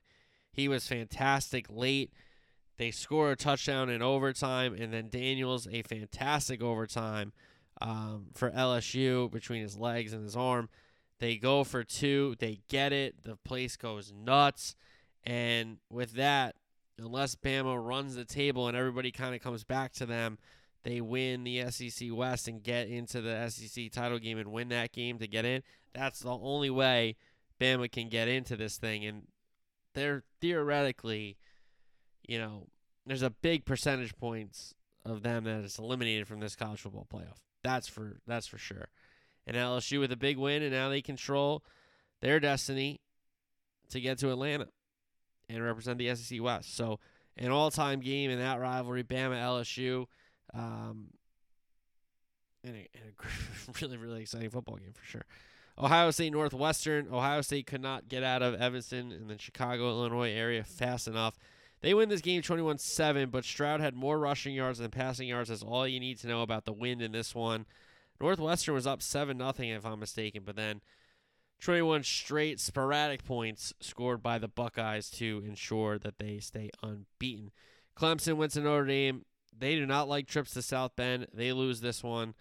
[0.51, 2.11] he was fantastic late.
[2.77, 7.33] They score a touchdown in overtime, and then Daniels a fantastic overtime
[7.81, 10.69] um, for LSU between his legs and his arm.
[11.19, 13.23] They go for two, they get it.
[13.23, 14.75] The place goes nuts,
[15.23, 16.55] and with that,
[16.97, 20.37] unless Bama runs the table and everybody kind of comes back to them
[20.83, 24.91] they win the SEC West and get into the SEC title game and win that
[24.91, 25.63] game to get in,
[25.93, 27.15] that's the only way
[27.59, 29.05] Bama can get into this thing.
[29.05, 29.23] And
[29.93, 31.37] they're theoretically,
[32.27, 32.67] you know,
[33.05, 34.73] there's a big percentage points
[35.05, 37.37] of them that is eliminated from this college football playoff.
[37.63, 38.89] That's for that's for sure.
[39.47, 41.63] And LSU with a big win, and now they control
[42.21, 43.01] their destiny
[43.89, 44.67] to get to Atlanta
[45.53, 46.75] and represent the SEC West.
[46.75, 46.99] So
[47.37, 50.05] an all-time game in that rivalry, Bama LSU.
[50.53, 51.07] Um,
[52.63, 55.25] and a, and a really, really exciting football game for sure.
[55.77, 57.07] Ohio State Northwestern.
[57.11, 61.37] Ohio State could not get out of Evanston in the Chicago, Illinois area fast enough.
[61.81, 65.49] They win this game 21 7, but Stroud had more rushing yards than passing yards.
[65.49, 67.65] That's all you need to know about the win in this one.
[68.21, 70.81] Northwestern was up 7 0, if I'm mistaken, but then
[71.63, 77.51] 21 straight sporadic points scored by the Buckeyes to ensure that they stay unbeaten.
[77.97, 79.23] Clemson went to Notre Dame.
[79.57, 81.27] They do not like trips to South Bend.
[81.33, 82.33] They lose this one.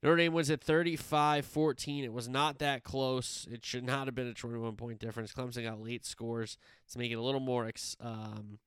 [0.00, 2.04] Notre Dame wins at 35 14.
[2.04, 3.48] It was not that close.
[3.50, 5.32] It should not have been a 21 point difference.
[5.32, 6.56] Clemson got late scores
[6.92, 7.68] to make it a little more
[8.00, 8.60] um,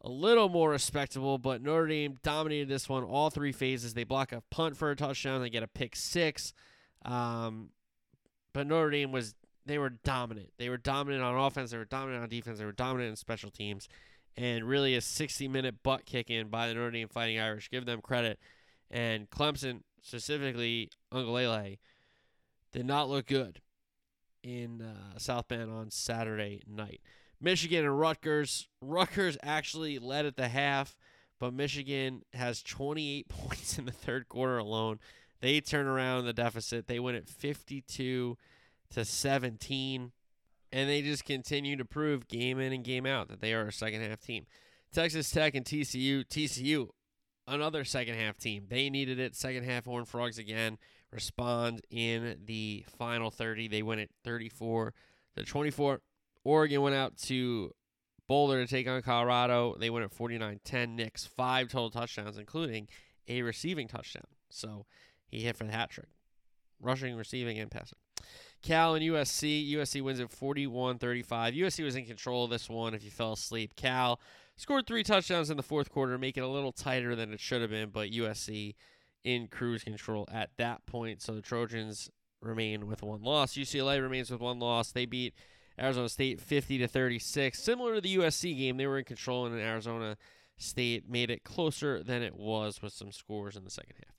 [0.00, 3.94] a little more respectable, but Notre Dame dominated this one all three phases.
[3.94, 6.52] They block a punt for a touchdown, they get a pick six.
[7.04, 7.70] Um,
[8.52, 9.34] but Notre Dame was
[9.66, 10.50] they were dominant.
[10.58, 13.50] They were dominant on offense, they were dominant on defense, they were dominant in special
[13.50, 13.88] teams
[14.38, 17.70] and really a 60 minute butt kicking by the Notre Dame Fighting Irish.
[17.70, 18.38] Give them credit.
[18.88, 21.78] And Clemson, specifically Uiagalelei,
[22.72, 23.60] did not look good
[24.44, 27.00] in uh, South Bend on Saturday night.
[27.40, 28.68] Michigan and Rutgers.
[28.80, 30.96] Rutgers actually led at the half,
[31.40, 35.00] but Michigan has 28 points in the third quarter alone.
[35.40, 36.86] They turn around the deficit.
[36.86, 38.36] They win at 52
[38.90, 40.12] to 17,
[40.72, 43.72] and they just continue to prove game in and game out that they are a
[43.72, 44.46] second half team.
[44.92, 46.24] Texas Tech and TCU.
[46.24, 46.88] TCU,
[47.46, 48.66] another second half team.
[48.68, 49.36] They needed it.
[49.36, 50.78] Second half, Horned Frogs again
[51.12, 53.68] respond in the final 30.
[53.68, 54.94] They win it 34
[55.36, 56.00] to 24.
[56.44, 57.72] Oregon went out to
[58.26, 59.74] Boulder to take on Colorado.
[59.78, 60.96] They win at 49 10.
[60.96, 62.88] Nix, five total touchdowns, including
[63.26, 64.26] a receiving touchdown.
[64.50, 64.86] So
[65.28, 66.08] he hit for the hat trick
[66.80, 67.98] rushing, receiving, and passing.
[68.62, 69.72] Cal and USC.
[69.72, 71.54] USC wins at 41 35.
[71.54, 73.76] USC was in control of this one if you fell asleep.
[73.76, 74.20] Cal
[74.56, 77.60] scored three touchdowns in the fourth quarter, make it a little tighter than it should
[77.60, 78.74] have been, but USC
[79.22, 81.22] in cruise control at that point.
[81.22, 82.10] So the Trojans
[82.40, 83.54] remain with one loss.
[83.54, 84.90] UCLA remains with one loss.
[84.90, 85.34] They beat
[85.78, 87.62] Arizona State 50 to 36.
[87.62, 90.16] Similar to the USC game, they were in control and Arizona
[90.56, 94.17] State made it closer than it was with some scores in the second half.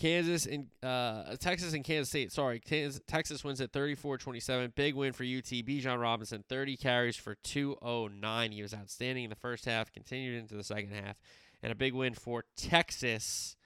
[0.00, 2.32] Kansas and uh, Texas and Kansas State.
[2.32, 4.74] Sorry, Kansas, Texas wins at 34-27.
[4.74, 5.44] Big win for UT.
[5.44, 8.52] Bijan Robinson, 30 carries for 209.
[8.52, 11.16] He was outstanding in the first half, continued into the second half,
[11.62, 13.56] and a big win for Texas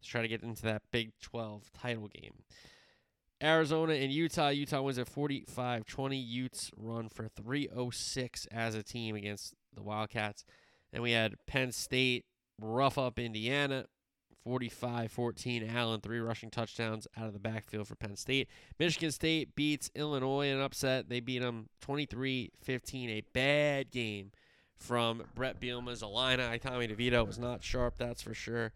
[0.00, 2.44] to try to get into that Big 12 title game.
[3.42, 4.50] Arizona and Utah.
[4.50, 6.16] Utah wins at 45 20.
[6.16, 10.44] Utes run for 306 as a team against the Wildcats.
[10.92, 12.26] And we had Penn State
[12.60, 13.86] rough up Indiana
[14.44, 15.70] 45 14.
[15.74, 18.48] Allen, three rushing touchdowns out of the backfield for Penn State.
[18.78, 21.08] Michigan State beats Illinois in an upset.
[21.08, 23.10] They beat them 23 15.
[23.10, 24.32] A bad game
[24.76, 26.58] from Bret Bielema's Illini.
[26.58, 28.72] Tommy DeVito was not sharp, that's for sure.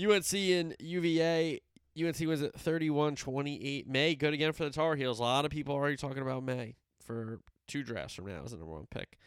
[0.00, 1.60] UNC and UVA.
[2.00, 3.88] UNC was at 31 28.
[3.88, 5.18] Maye, good again for the Tar Heels.
[5.18, 8.52] A lot of people are already talking about Maye for two drafts from now as
[8.52, 9.18] the number one pick.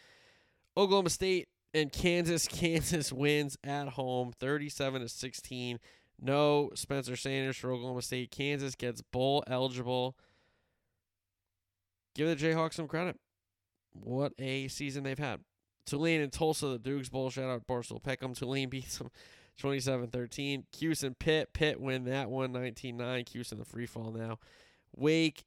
[0.75, 2.47] Oklahoma State and Kansas.
[2.51, 5.80] Kansas wins at home 37 to 16.
[6.21, 8.32] No Spencer Sanders for Oklahoma State.
[8.32, 10.15] Kansas gets bowl eligible.
[12.15, 13.17] Give the Jayhawks some credit.
[13.91, 15.41] What a season they've had.
[15.86, 17.30] Tulane and Tulsa, the Dukes Bowl.
[17.30, 18.34] Shout out Barstool Peckham.
[18.34, 19.09] Tulane beats them
[19.59, 20.65] 27 13.
[20.71, 21.53] Cuse and Pitt.
[21.53, 23.24] Pitt win that one 19 9.
[23.26, 24.39] Cuse in the free fall now.
[24.95, 25.43] Wake,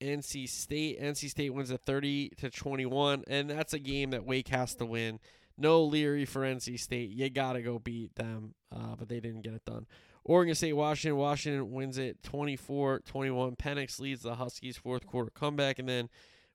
[0.00, 1.00] NC State.
[1.00, 3.24] NC State wins a 30 to 21.
[3.26, 5.18] And that's a game that Wake has to win.
[5.56, 7.10] No Leary for NC State.
[7.10, 9.86] You got to go beat them, uh, but they didn't get it done.
[10.24, 11.18] Oregon State, Washington.
[11.18, 13.56] Washington wins it 24 21.
[13.56, 15.78] Penix leads the Huskies' fourth quarter comeback.
[15.78, 16.08] And then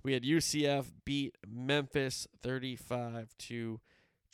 [0.03, 3.79] we had UCF beat Memphis 35 to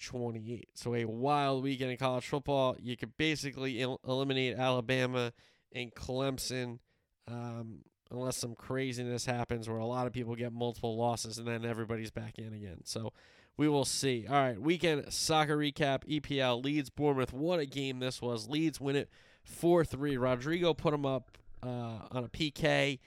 [0.01, 0.69] 28.
[0.73, 2.75] So a wild weekend in college football.
[2.79, 5.33] You could basically el- eliminate Alabama
[5.73, 6.79] and Clemson
[7.27, 7.79] um,
[8.11, 12.11] unless some craziness happens where a lot of people get multiple losses and then everybody's
[12.11, 12.81] back in again.
[12.83, 13.13] So
[13.57, 14.25] we will see.
[14.27, 16.03] All right, weekend soccer recap.
[16.05, 17.33] EPL Leeds Bournemouth.
[17.33, 18.49] What a game this was.
[18.49, 19.09] Leeds win it
[19.43, 20.17] 4 3.
[20.17, 22.99] Rodrigo put them up uh, on a PK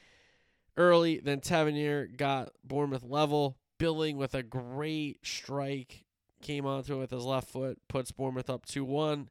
[0.76, 1.18] early.
[1.18, 3.56] Then Tavernier got Bournemouth level.
[3.78, 6.04] Billing with a great strike
[6.40, 9.28] came onto it with his left foot, puts Bournemouth up 2 1.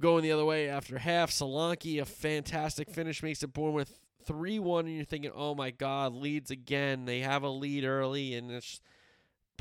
[0.00, 4.86] Going the other way after half, Solanke, a fantastic finish, makes it Bournemouth 3 1.
[4.86, 7.04] And you're thinking, oh my God, Leeds again.
[7.04, 8.80] They have a lead early, and it's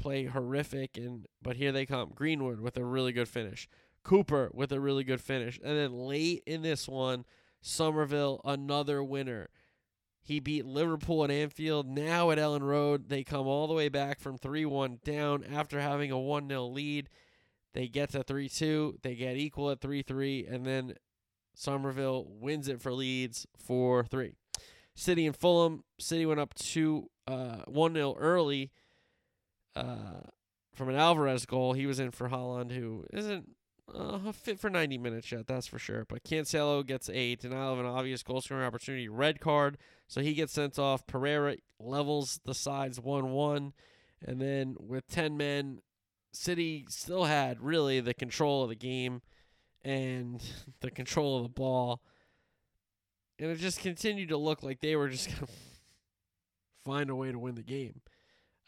[0.04, 0.98] play horrific.
[0.98, 2.12] And But here they come.
[2.14, 3.70] Greenwood with a really good finish.
[4.04, 5.60] Cooper with a really good finish.
[5.64, 7.24] And then late in this one,
[7.62, 9.50] Summerville, another winner.
[10.22, 11.88] He beat Liverpool at Anfield.
[11.88, 15.80] Now at Elland Road, they come all the way back from 3 1 down after
[15.80, 17.10] having a 1 0 lead.
[17.74, 19.00] They get to 3 2.
[19.02, 20.48] They get equal at 3 3.
[20.48, 20.96] And then
[21.56, 24.34] Summerville wins it for Leeds 4 3.
[24.96, 25.84] City and Fulham.
[25.98, 28.72] City went up 2 uh, 1 0 early
[29.76, 31.74] from an Alvarez goal.
[31.74, 33.50] He was in for Haaland, who isn't
[33.94, 36.06] uh, fit for 90 minutes yet, that's for sure.
[36.08, 39.78] But Cancelo gets a denial of an obvious goal scoring opportunity, red card.
[40.08, 41.06] So he gets sent off.
[41.06, 43.74] Pereira levels the sides 1 1.
[44.26, 45.80] And then with 10 men,
[46.32, 49.22] City still had really the control of the game
[49.84, 50.42] and
[50.82, 52.02] the control of the ball.
[53.40, 55.54] And it just continued to look like they were just going to
[56.86, 58.02] find a way to win the game,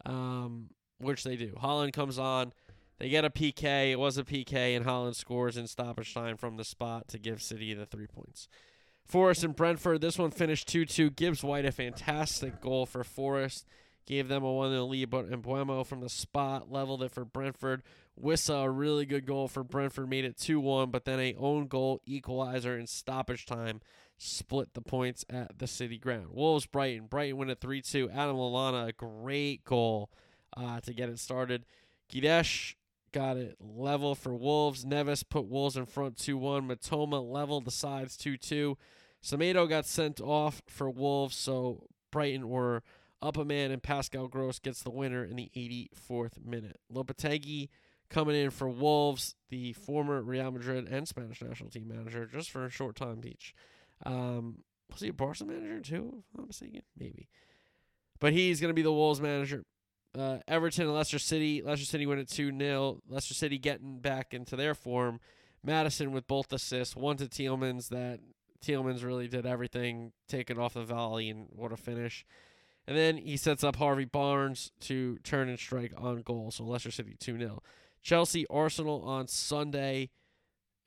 [0.06, 0.70] um,
[1.00, 1.54] which they do.
[1.62, 2.54] Haaland comes on.
[2.98, 3.91] They get a PK.
[3.91, 7.41] It was a PK, and Haaland scores in stoppage time from the spot to give
[7.41, 8.48] City the three points.
[9.06, 10.02] Forest and Brentford.
[10.02, 11.12] This one finished 2 2.
[11.12, 13.68] Gibbs White, a fantastic goal for Forest.
[14.08, 17.82] Gave them a 1 0 lead, but Mbeumo from the spot leveled it for Brentford.
[18.22, 21.68] Wissa, a really good goal for Brentford, made it 2 1, but then a own
[21.68, 23.82] goal equalizer in stoppage time
[24.18, 26.28] split the points at the City ground.
[26.32, 27.08] Wolves Brighton.
[27.08, 28.10] Brighton win at 3 2.
[28.12, 30.10] Adam Lallana, a great goal
[30.58, 31.66] uh, to get it started.
[32.12, 32.76] Guedes
[33.12, 34.86] got it level for Wolves.
[34.86, 36.68] Neves put Wolves in front 2 1.
[36.68, 38.78] Matoma leveled the sides 2 2.
[39.24, 42.84] Semedo got sent off for Wolves, so Brighton were
[43.22, 46.80] up a man, and Pascal Gross gets the winner in the 84th minute.
[46.93, 47.70] Lopetegui
[48.10, 52.66] coming in for Wolves, the former Real Madrid and Spanish national team manager, just for
[52.66, 53.56] a short time each.
[54.06, 54.60] Um,
[54.91, 56.14] was he a Barca manager too?
[56.20, 57.30] If I'm not mistaken, maybe.
[58.20, 59.64] But he's going to be the Wolves manager.
[60.18, 61.61] Uh, Everton and Leicester City.
[61.61, 63.01] Leicester City win at 2 0.
[63.09, 65.20] Leicester City getting back into their form.
[65.63, 66.95] Maddison with both assists.
[66.95, 68.20] One to Tielemans that
[68.63, 72.26] Tielemans really did everything, taking off the volley, and what a finish.
[72.88, 76.51] And then he sets up Harvey Barnes to turn and strike on goal.
[76.51, 77.63] So Leicester City 2 0.
[78.01, 80.11] Chelsea Arsenal on Sunday.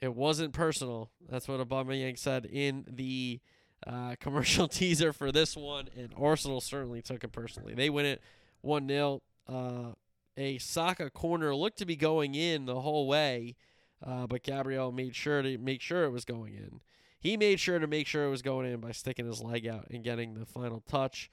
[0.00, 1.10] It wasn't personal.
[1.28, 3.40] That's what Aubameyang said in the
[3.84, 7.74] uh, commercial teaser for this one, and Arsenal certainly took it personally.
[7.74, 8.22] They win it
[8.62, 9.22] 1 0.
[9.48, 9.92] Uh,
[10.36, 13.56] a Saka corner looked to be going in the whole way,
[14.04, 16.80] uh, but Gabriel made sure to make sure it was going in.
[17.20, 19.88] He made sure to make sure it was going in by sticking his leg out
[19.90, 21.30] and getting the final touch.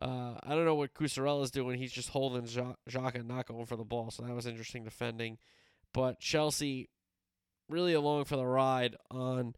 [0.00, 1.78] Uh, I don't know what Cucurella is doing.
[1.78, 5.38] He's just holding Xhaka and not going for the ball, so that was interesting defending.
[5.92, 6.88] But Chelsea
[7.68, 9.54] really along for the ride on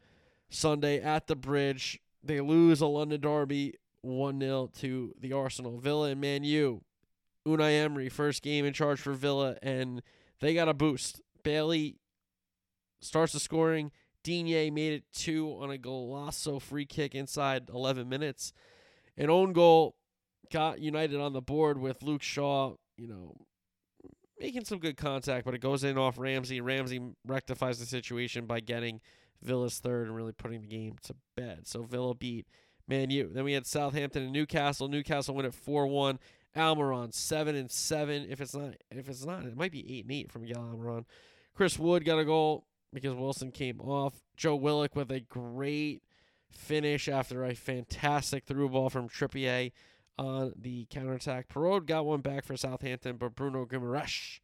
[0.51, 2.01] Sunday at the bridge.
[2.23, 5.79] They lose a London derby 1 0 to the Arsenal.
[5.79, 6.83] Villa and Man U.
[7.47, 10.03] Unai Emery, first game in charge for Villa, and
[10.40, 11.20] they got a boost.
[11.42, 11.99] Bailey
[13.01, 13.92] starts the scoring.
[14.22, 18.53] Digne made it two on a Golasso free kick inside 11 minutes.
[19.16, 19.97] An own goal
[20.51, 23.36] got United on the board with Luke Shaw, you know,
[24.40, 26.61] making some good contact, but it goes in off Ramsey.
[26.61, 29.01] Ramsey rectifies the situation by getting
[29.42, 31.66] Villa's third and really putting the game to bed.
[31.66, 32.47] So Villa beat
[32.88, 33.30] Man U.
[33.32, 34.88] Then we had Southampton and Newcastle.
[34.88, 36.18] Newcastle win at four one.
[36.57, 38.27] Almiron seven and seven.
[38.29, 41.05] If it's not, if it's not, it might be eight and eight from Miguel Almiron.
[41.55, 44.15] Chris Wood got a goal because Wilson came off.
[44.37, 46.03] Joe Willock with a great
[46.51, 49.73] finish after a fantastic through ball from Trippier
[50.19, 51.49] on the counterattack.
[51.49, 54.39] Perraud got one back for Southampton, but Bruno Guimaraes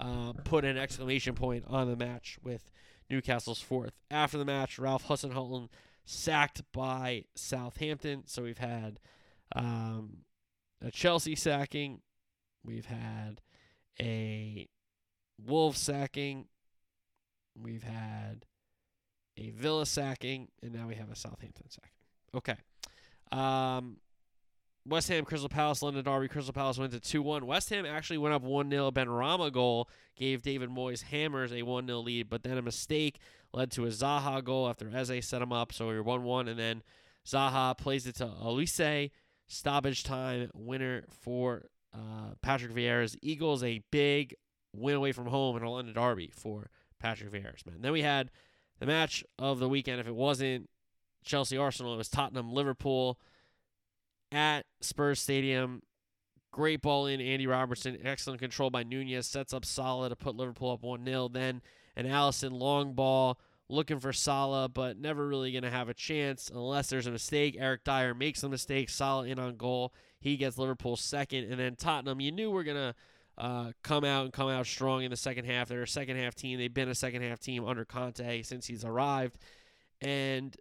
[0.00, 2.70] uh, put an exclamation point on the match with
[3.08, 3.92] Newcastle's fourth.
[4.10, 5.68] After the match, Ralph Hasenhüttl
[6.04, 8.22] sacked by Southampton.
[8.26, 9.00] So we've had
[9.54, 10.18] um,
[10.82, 12.00] a Chelsea sacking,
[12.64, 13.40] we've had
[14.00, 14.68] a
[15.44, 16.46] Wolves sacking,
[17.60, 18.46] we've had
[19.36, 21.90] a Villa sacking, and now we have a Southampton sacking.
[22.34, 22.56] Okay.
[23.32, 23.98] Um,
[24.86, 26.28] West Ham, Crystal Palace, London Derby.
[26.28, 27.46] Crystal Palace went at 2 1.
[27.46, 28.90] West Ham actually went up 1 0.
[28.90, 33.18] Benrahma goal gave David Moyes Hammers a 1 0 lead, but then a mistake
[33.52, 35.72] led to a Zaha goal after Eze set him up.
[35.72, 36.48] So we are 1 1.
[36.48, 36.82] And then
[37.26, 39.10] Zaha plays it to Olise.
[39.52, 43.64] Stoppage time winner for uh, Patrick Vieira's Eagles.
[43.64, 44.36] A big
[44.72, 46.70] win away from home in a London Derby for
[47.00, 47.78] Patrick Vieira's man.
[47.80, 48.30] Then we had
[48.78, 50.00] the match of the weekend.
[50.00, 50.70] If it wasn't
[51.24, 53.18] Chelsea Arsenal, it was Tottenham Liverpool
[54.30, 55.82] at Spurs Stadium.
[56.52, 57.98] Great ball in Andy Robertson.
[58.04, 59.26] Excellent control by Nunez.
[59.26, 61.26] Sets up Salah to put Liverpool up 1 0.
[61.26, 61.60] Then
[61.96, 63.40] an Alisson long ball
[63.70, 67.56] looking for Salah, but never really going to have a chance unless there's a mistake.
[67.58, 68.90] Eric Dier makes a mistake.
[68.90, 69.94] Salah in on goal.
[70.20, 71.44] He gets Liverpool second.
[71.44, 72.94] And then Tottenham, you knew we're going to
[73.38, 75.68] uh, come out and come out strong in the second half.
[75.68, 76.58] They're a second half team.
[76.58, 79.38] They've been a second half team under Conte since he's arrived.
[80.00, 80.56] And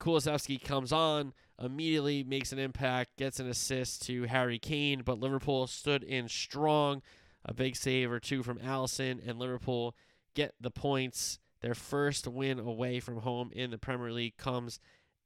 [0.00, 5.66] Kulusevski comes on immediately makes an impact, gets an assist to Harry Kane, but Liverpool
[5.66, 7.02] stood in strong.
[7.44, 9.94] A big save or two from Alisson, and Liverpool
[10.34, 11.38] get the points.
[11.60, 14.78] Their first win away from home in the Premier League comes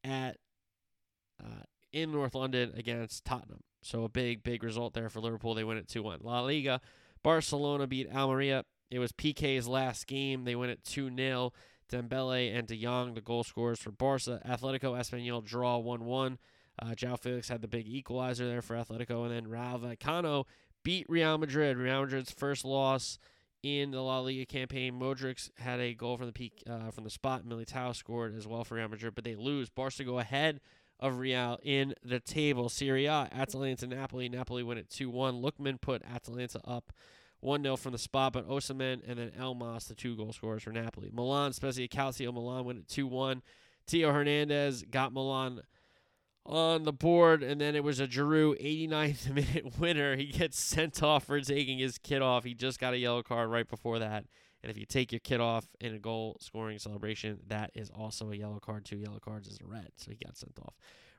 [0.03, 0.39] at
[1.43, 3.61] uh, in North London against Tottenham.
[3.83, 5.55] So a big, big result there for Liverpool.
[5.55, 6.20] They win it 2 1.
[6.22, 6.80] La Liga,
[7.22, 8.64] Barcelona beat Almeria.
[8.91, 10.45] It was Piqué's last game.
[10.45, 11.53] They win it 2 0.
[11.91, 14.41] Dembele and De Jong, the goal scorers for Barca.
[14.49, 16.39] Atletico Espanyol draw 1 1.
[16.80, 19.24] Uh, João Felix had the big equalizer there for Atletico.
[19.24, 20.45] And then Rayo Vallecano
[20.83, 21.76] beat Real Madrid.
[21.76, 23.18] Real Madrid's first loss
[23.63, 24.99] in the La Liga campaign.
[24.99, 27.45] Modric had a goal from the peak uh, from the spot.
[27.45, 29.69] Militao scored as well for Real Madrid, but they lose.
[29.69, 30.61] Barca go ahead
[30.99, 32.69] of Real in the table.
[32.69, 34.29] Serie A, Atalanta, Napoli.
[34.29, 35.43] Napoli win it 2 1.
[35.43, 36.93] Lookman put Atalanta up
[37.41, 40.71] 1 0 from the spot, but Osimhen and then Elmas, the two goal scorers for
[40.71, 41.11] Napoli.
[41.13, 43.43] Milan, Spezia Calcio, Milan win it 2 1.
[43.87, 45.61] Theo Hernandez got Milan
[46.45, 50.16] on the board, and then it was a Giroud 89th minute winner.
[50.16, 52.45] He gets sent off for taking his kid off.
[52.45, 54.24] He just got a yellow card right before that.
[54.62, 58.30] And if you take your kid off in a goal scoring celebration, that is also
[58.30, 58.84] a yellow card.
[58.84, 60.74] Two yellow cards is a red, so he got sent off.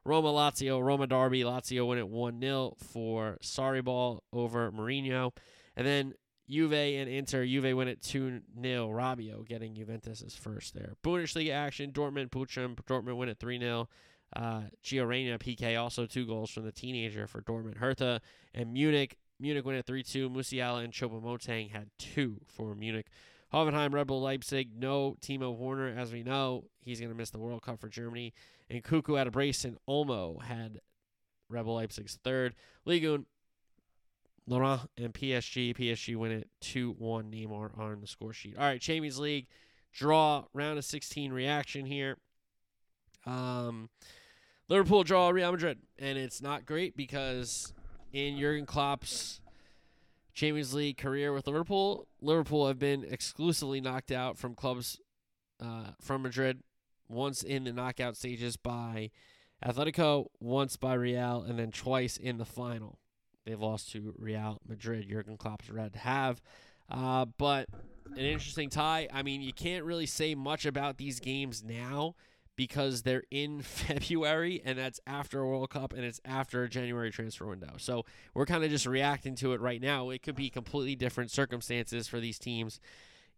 [0.06, 1.44] Roma Lazio, Roma Derby.
[1.44, 5.32] Lazio win it 1 0 for Sarri ball over Mourinho.
[5.76, 6.14] And then
[6.50, 7.46] Juve and Inter.
[7.46, 8.90] Juve win it 2 0.
[8.90, 10.94] Rabiot getting Juventus' first there.
[11.04, 11.92] Bundesliga action.
[11.92, 12.76] Dortmund, Bochum.
[12.76, 13.88] Dortmund win it 3 0.
[14.36, 17.78] Uh, Gio Reyna, PK, also two goals from the teenager for Dortmund.
[17.78, 18.22] Hertha
[18.54, 19.18] and Munich.
[19.40, 20.30] Munich win it 3 2.
[20.30, 23.08] Musiala and Choupo-Moting had two for Munich.
[23.54, 24.70] Hoffenheim, Red Bull Leipzig.
[24.76, 26.66] No Timo Werner, as we know.
[26.82, 28.34] He's going to miss the World Cup for Germany.
[28.70, 30.80] And Nkunku had a brace, and Olmo had
[31.50, 32.56] Red Bull Leipzig's third.
[32.86, 33.26] Ligue
[34.48, 35.76] Lorient and PSG.
[35.78, 37.32] PSG win it 2 1.
[37.32, 38.58] Neymar on the score sheet.
[38.58, 39.48] All right, Champions League
[39.94, 42.18] draw, round of 16 reaction here.
[43.26, 43.90] Um,
[44.70, 47.74] Liverpool draw Real Madrid, and it's not great because
[48.12, 49.42] in Jurgen Klopp's
[50.34, 55.00] Champions League career with Liverpool, Liverpool have been exclusively knocked out from clubs
[55.60, 56.62] uh, from Madrid,
[57.08, 59.12] once in the knockout stages by
[59.64, 63.00] Atletico, once by Real, and then twice in the final.
[63.46, 65.10] They've lost to Real Madrid.
[65.10, 66.42] Jurgen Klopp's Red have.
[66.90, 67.68] Uh, but
[68.12, 69.08] an interesting tie.
[69.14, 72.16] I mean, you can't really say much about these games now
[72.56, 77.12] because they're in February and that's after a World Cup and it's after a January
[77.12, 77.74] transfer window.
[77.78, 80.10] So we're kind of just reacting to it right now.
[80.10, 82.80] It could be completely different circumstances for these teams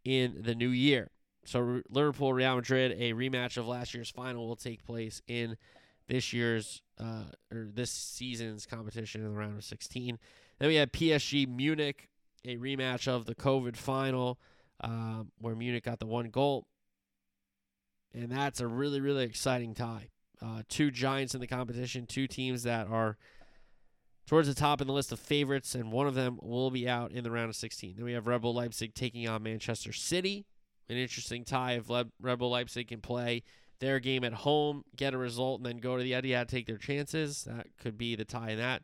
[0.04, 1.12] in the new year.
[1.46, 5.58] So Liverpool, Real Madrid, a rematch of last year's final will take place in
[6.08, 10.18] this year's uh, or this season's competition in the round of 16.
[10.60, 12.10] Then we have PSG Munich,
[12.44, 14.40] a rematch of the COVID final,
[14.82, 16.68] um, where Munich got the one goal,
[18.16, 20.10] and that's a really really exciting tie.
[20.42, 23.18] Uh, two giants in the competition, two teams that are
[24.28, 27.12] towards the top in the list of favorites, and one of them will be out
[27.12, 27.96] in the round of 16.
[27.96, 30.46] Then we have Red Bull Leipzig taking on Manchester City.
[30.90, 33.44] An interesting tie if Le- Red Bull Leipzig can play
[33.80, 36.78] their game at home, get a result, and then go to the Etihad, take their
[36.78, 37.44] chances.
[37.44, 38.82] That could be the tie in that.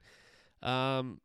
[0.68, 1.20] Um,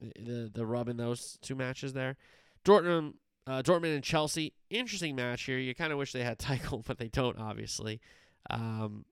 [0.00, 2.16] the the rub in those two matches there.
[2.64, 3.14] Dortmund,
[3.46, 5.58] uh, Dortmund and Chelsea, interesting match here.
[5.58, 8.00] You kind of wish they had Tuchel, but they don't, obviously.
[8.48, 9.04] Um,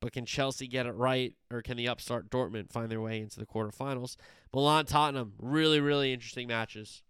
[0.00, 3.38] but can Chelsea get it right, or can the upstart Dortmund find their way into
[3.38, 4.16] the quarterfinals?
[4.54, 7.02] Milan Tottenham, really, really interesting matches.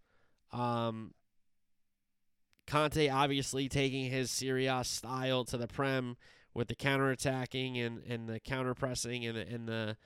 [0.51, 1.13] Um,
[2.67, 6.17] Conte obviously taking his Serie A style to the Prem
[6.53, 9.97] with the counterattacking and, and the counter pressing and the, and the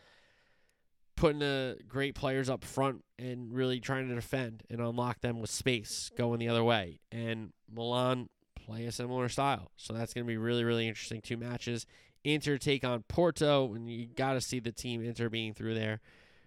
[1.15, 5.49] putting the great players up front and really trying to defend and unlock them with
[5.49, 6.99] space going the other way.
[7.11, 9.71] And Milan play a similar style.
[9.77, 11.21] So that's going to be really, really interesting.
[11.21, 11.85] Two matches.
[12.23, 16.01] Inter take on Porto, and you got to see the team Inter being through there.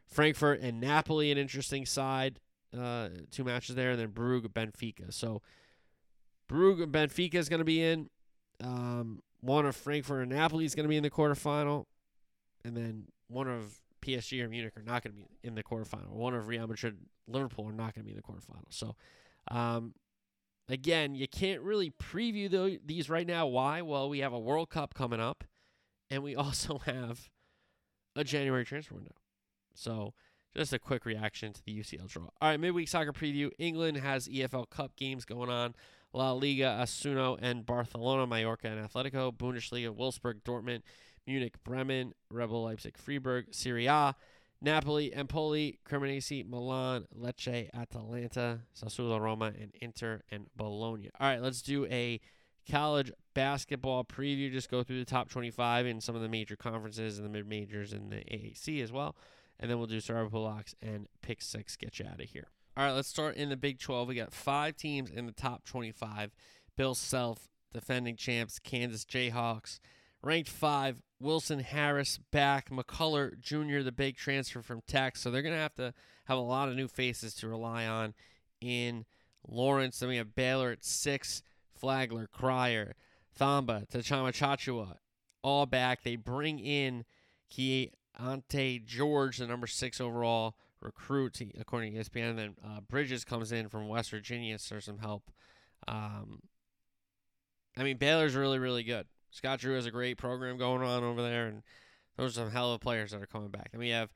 [0.07, 2.41] Frankfurt and Napoli, an interesting side.
[2.77, 5.13] Uh, two matches there, and then Brugge, Benfica.
[5.13, 5.41] So
[6.51, 8.11] Brugge Benfica is going to be in.
[8.63, 11.85] Um, one of Frankfurt and Napoli is going to be in the quarterfinal.
[12.65, 16.11] And then one of PSG or Munich are not going to be in the quarterfinal.
[16.11, 16.97] One of Real Madrid,
[17.27, 18.65] Liverpool are not going to be in the quarterfinal.
[18.71, 18.97] So,
[19.51, 19.95] um,
[20.69, 23.47] again, you can't really preview the, these right now.
[23.47, 23.83] Why?
[23.83, 25.45] Well, we have a World Cup coming up,
[26.11, 27.29] and we also have
[28.17, 29.15] a January transfer window.
[29.75, 30.15] So,
[30.57, 32.25] just a quick reaction to the UCL draw.
[32.41, 33.51] All right, midweek soccer preview.
[33.59, 35.75] England has EFL Cup games going on.
[36.13, 40.83] La Liga, Osasuna and Barcelona, Mallorca and Atletico, Bundesliga, Wolfsburg, Dortmund,
[41.29, 44.15] Munich, Bremen, Red Bull Leipzig, Freiburg, Serie A,
[44.63, 51.11] Napoli, Empoli, Cremonese, Milan, Lecce, Atalanta, Sassuolo, Roma, and Inter and Bologna.
[51.21, 52.19] All right, let's do a
[52.69, 54.51] college basketball preview.
[54.51, 57.47] Just go through the top 25 in some of the major conferences and the mid
[57.47, 59.15] majors and the AAC as well.
[59.61, 62.49] And then we'll do survival locks and pick six, get you out of here.
[62.75, 64.09] All right, let's start in the Big 12.
[64.09, 66.33] We got five teams in the top 25.
[66.75, 69.79] Bill Self, defending champs, Kansas Jayhawks.
[70.23, 72.71] Ranked five, Wilson Harris back.
[72.71, 75.17] McCullar Jr., the big transfer from Tech.
[75.17, 75.95] So they're going to have to
[76.25, 78.15] have a lot of new faces to rely on
[78.61, 79.05] in
[79.47, 79.99] Lawrence.
[79.99, 81.43] Then we have Baylor at six,
[81.75, 82.95] Flagler, Cryer,
[83.39, 84.97] Thamba, Tchamwa Tchatchoua,
[85.43, 86.03] all back.
[86.03, 87.05] They bring in
[87.53, 92.31] Keyonte George, the number six overall recruit, according to ESPN.
[92.31, 95.31] And then uh, Bridges comes in from West Virginia for some help.
[95.87, 96.41] Um,
[97.77, 99.07] I mean, Baylor's really, really good.
[99.31, 101.63] Scott Drew has a great program going on over there, and
[102.17, 103.71] those are some hell of players that are coming back.
[103.73, 104.11] And we have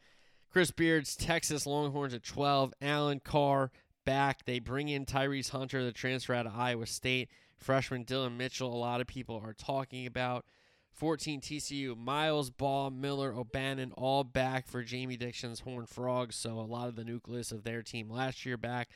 [0.51, 3.71] Chris Beards, Texas Longhorns at 12, Alan Carr
[4.05, 4.45] back.
[4.45, 7.29] They bring in Tyrese Hunter, the transfer out of Iowa State.
[7.57, 10.45] Freshman Dillon Mitchell, a lot of people are talking about.
[10.93, 16.37] 14 TCU, Miles, Ball, Miller, O'Bannon, all back for Jamie Dixon's Horned Frogs.
[16.37, 18.89] So a lot of the nucleus of their team last year back.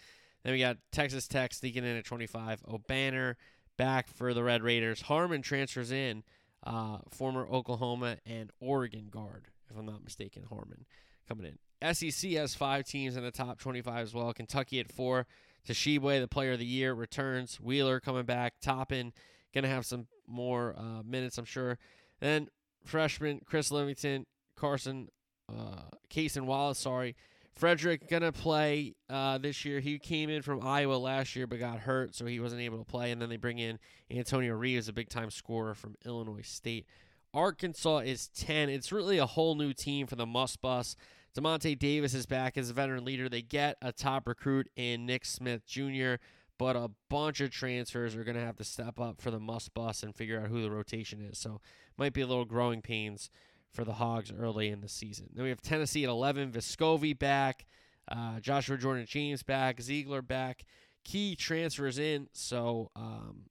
[0.42, 2.62] Then we got Texas Tech sneaking in at 25.
[2.64, 3.36] Obanor
[3.76, 5.02] back for the Red Raiders.
[5.02, 6.22] Harmon transfers in,
[6.64, 10.44] uh, former Oklahoma and Oregon guard, if I'm not mistaken.
[10.48, 10.86] Harmon
[11.28, 11.94] coming in.
[11.94, 14.32] SEC has five teams in the top 25 as well.
[14.32, 15.26] Kentucky at four.
[15.68, 17.60] Tshiebwe, the player of the year, returns.
[17.60, 18.60] Wheeler coming back.
[18.60, 19.12] Toppin
[19.52, 21.78] going to have some more uh, minutes, I'm sure.
[22.20, 22.48] Then
[22.84, 25.08] freshman Chris Livingston, Carson,
[25.48, 27.16] uh, Cason Wallace, sorry.
[27.56, 29.80] Frederick going to play uh, this year.
[29.80, 32.84] He came in from Iowa last year but got hurt, so he wasn't able to
[32.84, 33.10] play.
[33.10, 33.78] And then they bring in
[34.10, 36.86] Antonio Reeves, a big time scorer from Illinois State.
[37.32, 38.68] Arkansas is 10.
[38.68, 40.96] It's really a whole new team for the Muss Bus.
[41.34, 43.28] Demonte Davis is back as a veteran leader.
[43.28, 46.14] They get a top recruit in Nick Smith Jr.,
[46.58, 49.68] but a bunch of transfers are going to have to step up for the Muss
[49.68, 51.38] Bus and figure out who the rotation is.
[51.38, 51.60] So
[51.98, 53.30] might be a little growing pains
[53.76, 55.28] for the Hogs early in the season.
[55.34, 57.66] Then we have Tennessee at 11, Vescovi back,
[58.08, 60.64] uh, Joshua Jordan James back, Zeigler back.
[61.04, 63.42] Key transfers in, so um,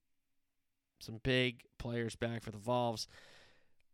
[0.99, 3.07] some big players back for the Vols.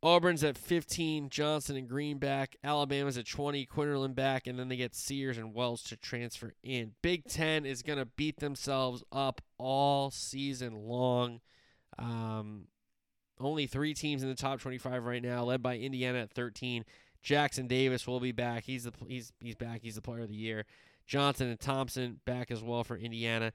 [0.03, 2.55] Auburn's at 15, Johnson and Green back.
[2.63, 6.93] Alabama's at 20, Quinerly back, and then they get Sears and Wells to transfer in.
[7.03, 11.39] Big Ten is going to beat themselves up all season long.
[11.99, 12.63] Um,
[13.43, 16.85] only three teams in the top 25 right now, led by Indiana at 13.
[17.21, 18.63] Jackson Davis will be back.
[18.63, 19.81] He's the he's he's back.
[19.83, 20.65] He's the player of the year.
[21.05, 23.51] Johnson and Thompson back as well for Indiana.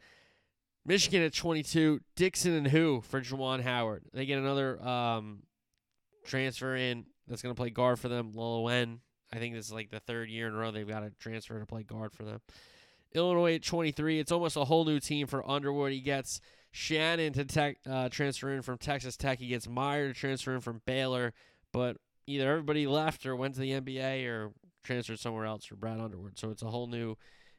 [0.85, 2.01] Michigan at 22.
[2.15, 4.05] Dixon and who for Juwan Howard.
[4.13, 5.43] They get another um,
[6.25, 8.33] transfer in that's going to play guard for them.
[8.33, 8.99] Lowen.
[9.33, 11.59] I think this is like the third year in a row they've got a transfer
[11.59, 12.41] to play guard for them.
[13.15, 14.21] Illinois at 23.
[14.21, 15.93] It's almost a whole new team for Underwood.
[15.93, 16.41] He gets
[16.77, 19.39] Shannon to tech, uh, transfer in from Texas Tech.
[19.39, 21.33] He gets Mayer to transfer in from Baylor,
[21.73, 21.97] but
[22.27, 24.53] either everybody left or went to the NBA or
[24.85, 26.39] transferred somewhere else for Brad Underwood.
[26.39, 27.17] So it's a whole new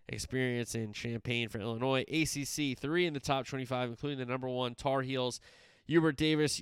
[0.07, 2.05] experience in Champaign for Illinois.
[2.07, 5.39] ACC, three in the top 25, including the number one Tar Heels.
[5.87, 6.61] Hubert Davis,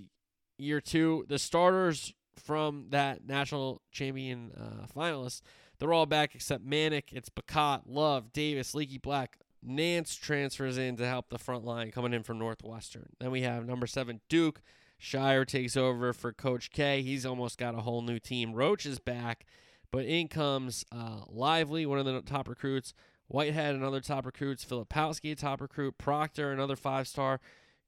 [0.57, 1.25] year two.
[1.27, 5.41] The starters from that national champion uh, finalists,
[5.77, 7.11] they're all back except Manek.
[7.11, 12.13] It's Bacot, Love, Davis, Leaky Black, Nance transfers in to help the front line coming
[12.13, 13.09] in from Northwestern.
[13.19, 14.61] Then we have number seven, Duke.
[15.01, 17.01] Scheyer takes over for Coach K.
[17.01, 18.53] He's almost got a whole new team.
[18.53, 19.45] Roach is back,
[19.91, 22.93] but in comes uh, Lively, one of the top recruits.
[23.27, 24.63] Whitehead, another top recruits.
[24.63, 25.97] Filipowski, top recruit.
[25.97, 27.39] Proctor, another five star.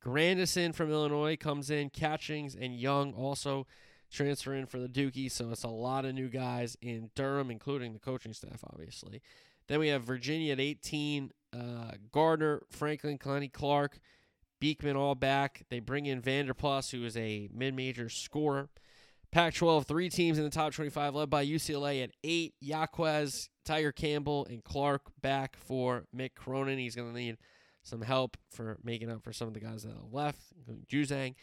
[0.02, 1.90] Grandison from Illinois comes in.
[1.90, 3.68] Catchings and Young also
[4.12, 5.32] transfer in for the Dukies.
[5.32, 9.22] So it's a lot of new guys in Durham, including the coaching staff, obviously.
[9.68, 14.00] Then we have Virginia at 18 uh, Gardner, Franklin, Clenny, Clark,
[14.60, 15.64] Beekman all back.
[15.70, 18.70] They bring in Vanderplas, who is a mid-major scorer.
[19.32, 22.56] Pac-12, three teams in the top 25, led by UCLA at eight.
[22.62, 26.80] Jaquez, Tyger Campbell, and Clark back for Mick Cronin.
[26.80, 27.38] He's going to need
[27.84, 31.36] some help for making up for some of the guys that have left, including Juzang.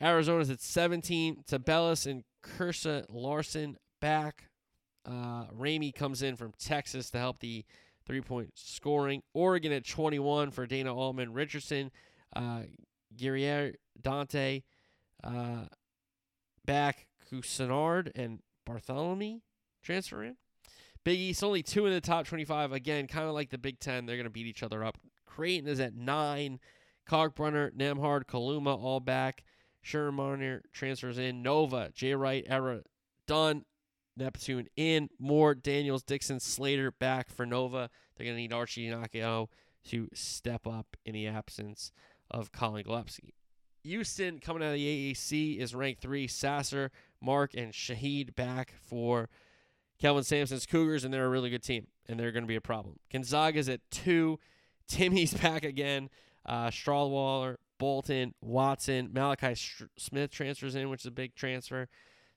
[0.00, 1.44] Arizona's at 17.
[1.48, 4.48] Tubelis and Kriisa Larsson back.
[5.06, 7.64] Uh, Ramey comes in from Texas to help the
[8.06, 9.22] three point scoring.
[9.34, 11.90] Oregon at 21 for Dana Altman Richardson,
[12.34, 12.62] uh,
[13.16, 14.62] Guerrier, Dante,
[15.22, 15.66] uh,
[16.64, 19.40] back, Couisnard, and Bartholomew
[19.82, 20.36] transfer in.
[21.04, 22.72] Big East only two in the top 25.
[22.72, 24.06] Again, kind of like the Big Ten.
[24.06, 24.98] They're going to beat each other up.
[25.26, 26.60] Creighton is at nine.
[27.08, 29.42] Kalkbrenner, Nembhard, Kaluma all back.
[29.84, 31.42] Scheierman transfers in.
[31.42, 32.82] Nova, Jay Wright, Era
[33.26, 33.64] done.
[34.16, 35.08] Neptune in.
[35.18, 37.90] More Daniels, Dixon, Slater back for Nova.
[38.16, 39.48] They're going to need Arcidiacono
[39.88, 41.92] to step up in the absence
[42.30, 43.34] of Collin Gillespie.
[43.84, 46.28] Houston coming out of the AAC is ranked three.
[46.28, 46.90] Sasser,
[47.20, 49.28] Mark, and Shead back for
[49.98, 52.60] Kelvin Sampson's Cougars, and they're a really good team, and they're going to be a
[52.60, 52.98] problem.
[53.12, 54.38] Gonzaga's at two.
[54.88, 56.10] Timme's back again.
[56.44, 56.70] Uh,
[57.78, 59.54] Bolton, Watson, Malachi
[59.98, 61.88] Smith transfers in, which is a big transfer.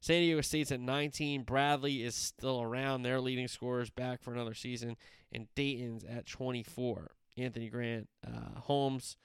[0.05, 1.41] San Diego State's at 19.
[1.41, 3.01] Bradley is still around.
[3.01, 4.97] Their leading scorers back for another season.
[5.31, 7.09] And Dayton's at 24.
[7.37, 9.17] Anthony Grant, uh, Holmes,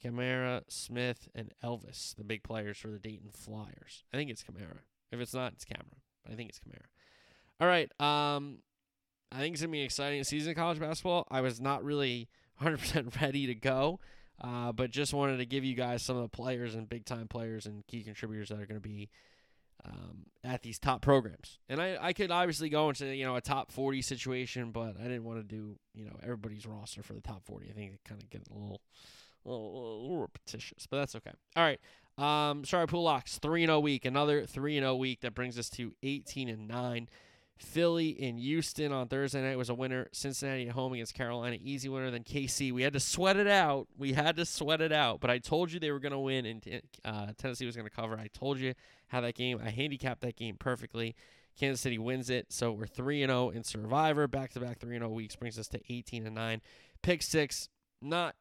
[0.00, 4.04] Camara, Smith, and Elvis, the big players for the Dayton Flyers.
[4.10, 4.78] I think it's Camara.
[5.10, 5.98] If it's not, it's Camera.
[6.24, 6.86] But I think it's Camara.
[7.60, 7.92] All right.
[8.00, 8.60] Um,
[9.30, 11.26] I think it's going to be an exciting season of college basketball.
[11.30, 12.30] I was not really
[12.62, 14.00] 100% ready to go,
[14.40, 17.28] uh, but just wanted to give you guys some of the players and big time
[17.28, 19.10] players and key contributors that are going to be
[19.84, 21.58] um, at these top programs.
[21.68, 25.04] And I, I could obviously go into you know a top 40 situation, but I
[25.04, 27.68] didn't want to do you know everybody's roster for the top 40.
[27.68, 28.80] I think it kind of get a little,
[29.44, 31.32] a little, a little repetitious, but that's okay.
[31.56, 31.80] All right.
[32.18, 34.04] Um, sorry, pool locks three and zero week.
[34.04, 37.08] Another three and zero week that brings us to 18 and nine.
[37.62, 40.08] Philly in Houston on Thursday night was a winner.
[40.12, 42.10] Cincinnati at home against Carolina, easy winner.
[42.10, 43.86] Then KC, we had to sweat it out.
[43.96, 45.20] We had to sweat it out.
[45.20, 47.94] But I told you they were going to win and uh, Tennessee was going to
[47.94, 48.18] cover.
[48.18, 48.74] I told you
[49.12, 51.14] how that game, I handicapped that game perfectly.
[51.60, 52.46] Kansas City wins it.
[52.50, 54.26] So we're 3 and 0 in Survivor.
[54.26, 56.62] Back to back 3 and 0 weeks brings us to 18 and 9.
[57.02, 57.68] Pick 6,
[58.00, 58.34] not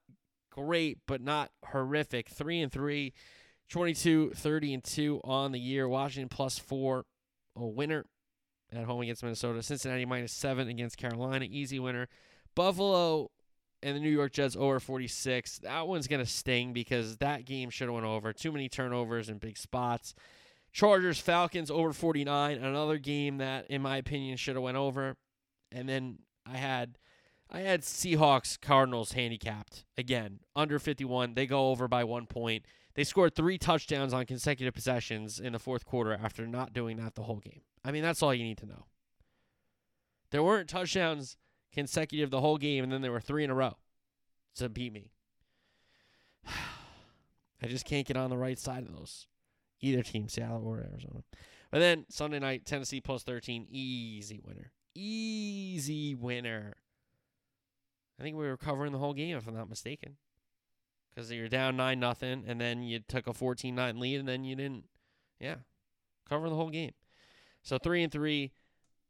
[0.49, 2.29] great, but not horrific.
[2.29, 3.13] 3 and 3,
[3.69, 5.89] 22, 30 and 2 on the year.
[5.89, 7.05] Washington plus 4,
[7.57, 8.05] a winner
[8.71, 9.61] at home against Minnesota.
[9.61, 12.07] Cincinnati minus 7 against Carolina, easy winner.
[12.55, 13.29] Buffalo
[13.83, 15.59] and the New York Jets over 46.
[15.59, 18.31] That one's going to sting because that game should have went over.
[18.31, 20.13] Too many turnovers and big spots.
[20.71, 25.17] Chargers Falcons over 49, another game that in my opinion should have went over.
[25.71, 26.97] And then I had
[27.49, 29.83] I had Seahawks Cardinals handicapped.
[29.97, 31.33] Again, under 51.
[31.33, 32.65] They go over by 1 point.
[32.93, 37.15] They scored 3 touchdowns on consecutive possessions in the fourth quarter after not doing that
[37.15, 37.61] the whole game.
[37.83, 38.85] I mean, that's all you need to know.
[40.31, 41.35] There weren't touchdowns
[41.73, 43.75] consecutive the whole game and then there were 3 in a row
[44.55, 45.11] to beat me.
[46.47, 49.27] I just can't get on the right side of those
[49.81, 51.23] either team, Seattle or Arizona.
[51.71, 54.71] But then Sunday night, Tennessee plus 13, easy winner.
[54.93, 56.73] Easy winner.
[58.19, 60.17] I think we were covering the whole game, if I'm not mistaken.
[61.09, 64.43] Because you're down 9 nothing, and then you took a 14 9 lead, and then
[64.43, 64.85] you didn't,
[65.39, 65.55] yeah,
[66.29, 66.91] cover the whole game.
[67.63, 68.51] So 3 and 3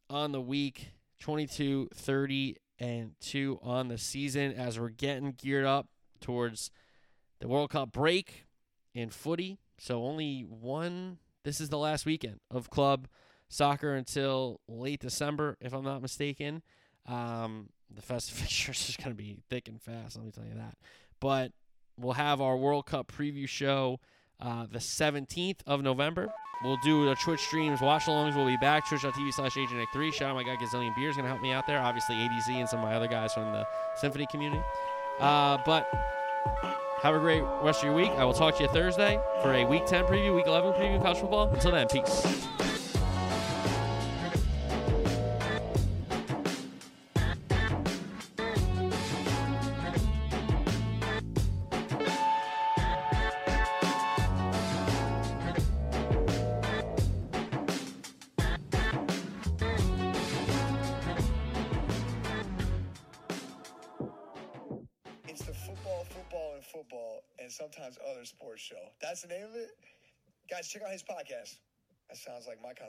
[0.09, 5.87] on the week, 22 30 and 2 on the season as we're getting geared up
[6.19, 6.71] towards
[7.39, 8.45] the World Cup break
[8.93, 9.59] in footy.
[9.81, 11.17] So only one.
[11.43, 13.07] This is the last weekend of club
[13.49, 16.61] soccer until late December, if I'm not mistaken.
[17.07, 20.17] Um, the festive fixtures is going to be thick and fast.
[20.17, 20.77] Let me tell you that.
[21.19, 21.51] But
[21.97, 23.99] we'll have our World Cup preview show
[24.39, 26.31] uh, the 17th of November.
[26.63, 27.81] We'll do the Twitch streams.
[27.81, 28.87] Watch alongs We'll be back.
[28.87, 30.11] Twitch.tv slash Agent 3.
[30.11, 31.79] Shout out my guy Gazillion Beer is going to help me out there.
[31.79, 33.65] Obviously, ADZ and some of my other guys from the
[33.95, 34.61] Symphony community.
[35.19, 35.91] Uh, but
[37.01, 38.11] have a great rest of your week.
[38.11, 41.01] I will talk to you Thursday for a Week 10 preview, Week 11 preview of
[41.01, 41.49] college football.
[41.51, 42.47] Until then, peace.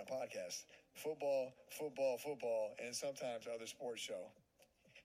[0.04, 0.64] Podcast.
[0.94, 4.30] Football, football, football, and sometimes other sports show.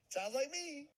[0.08, 0.88] Sounds like me.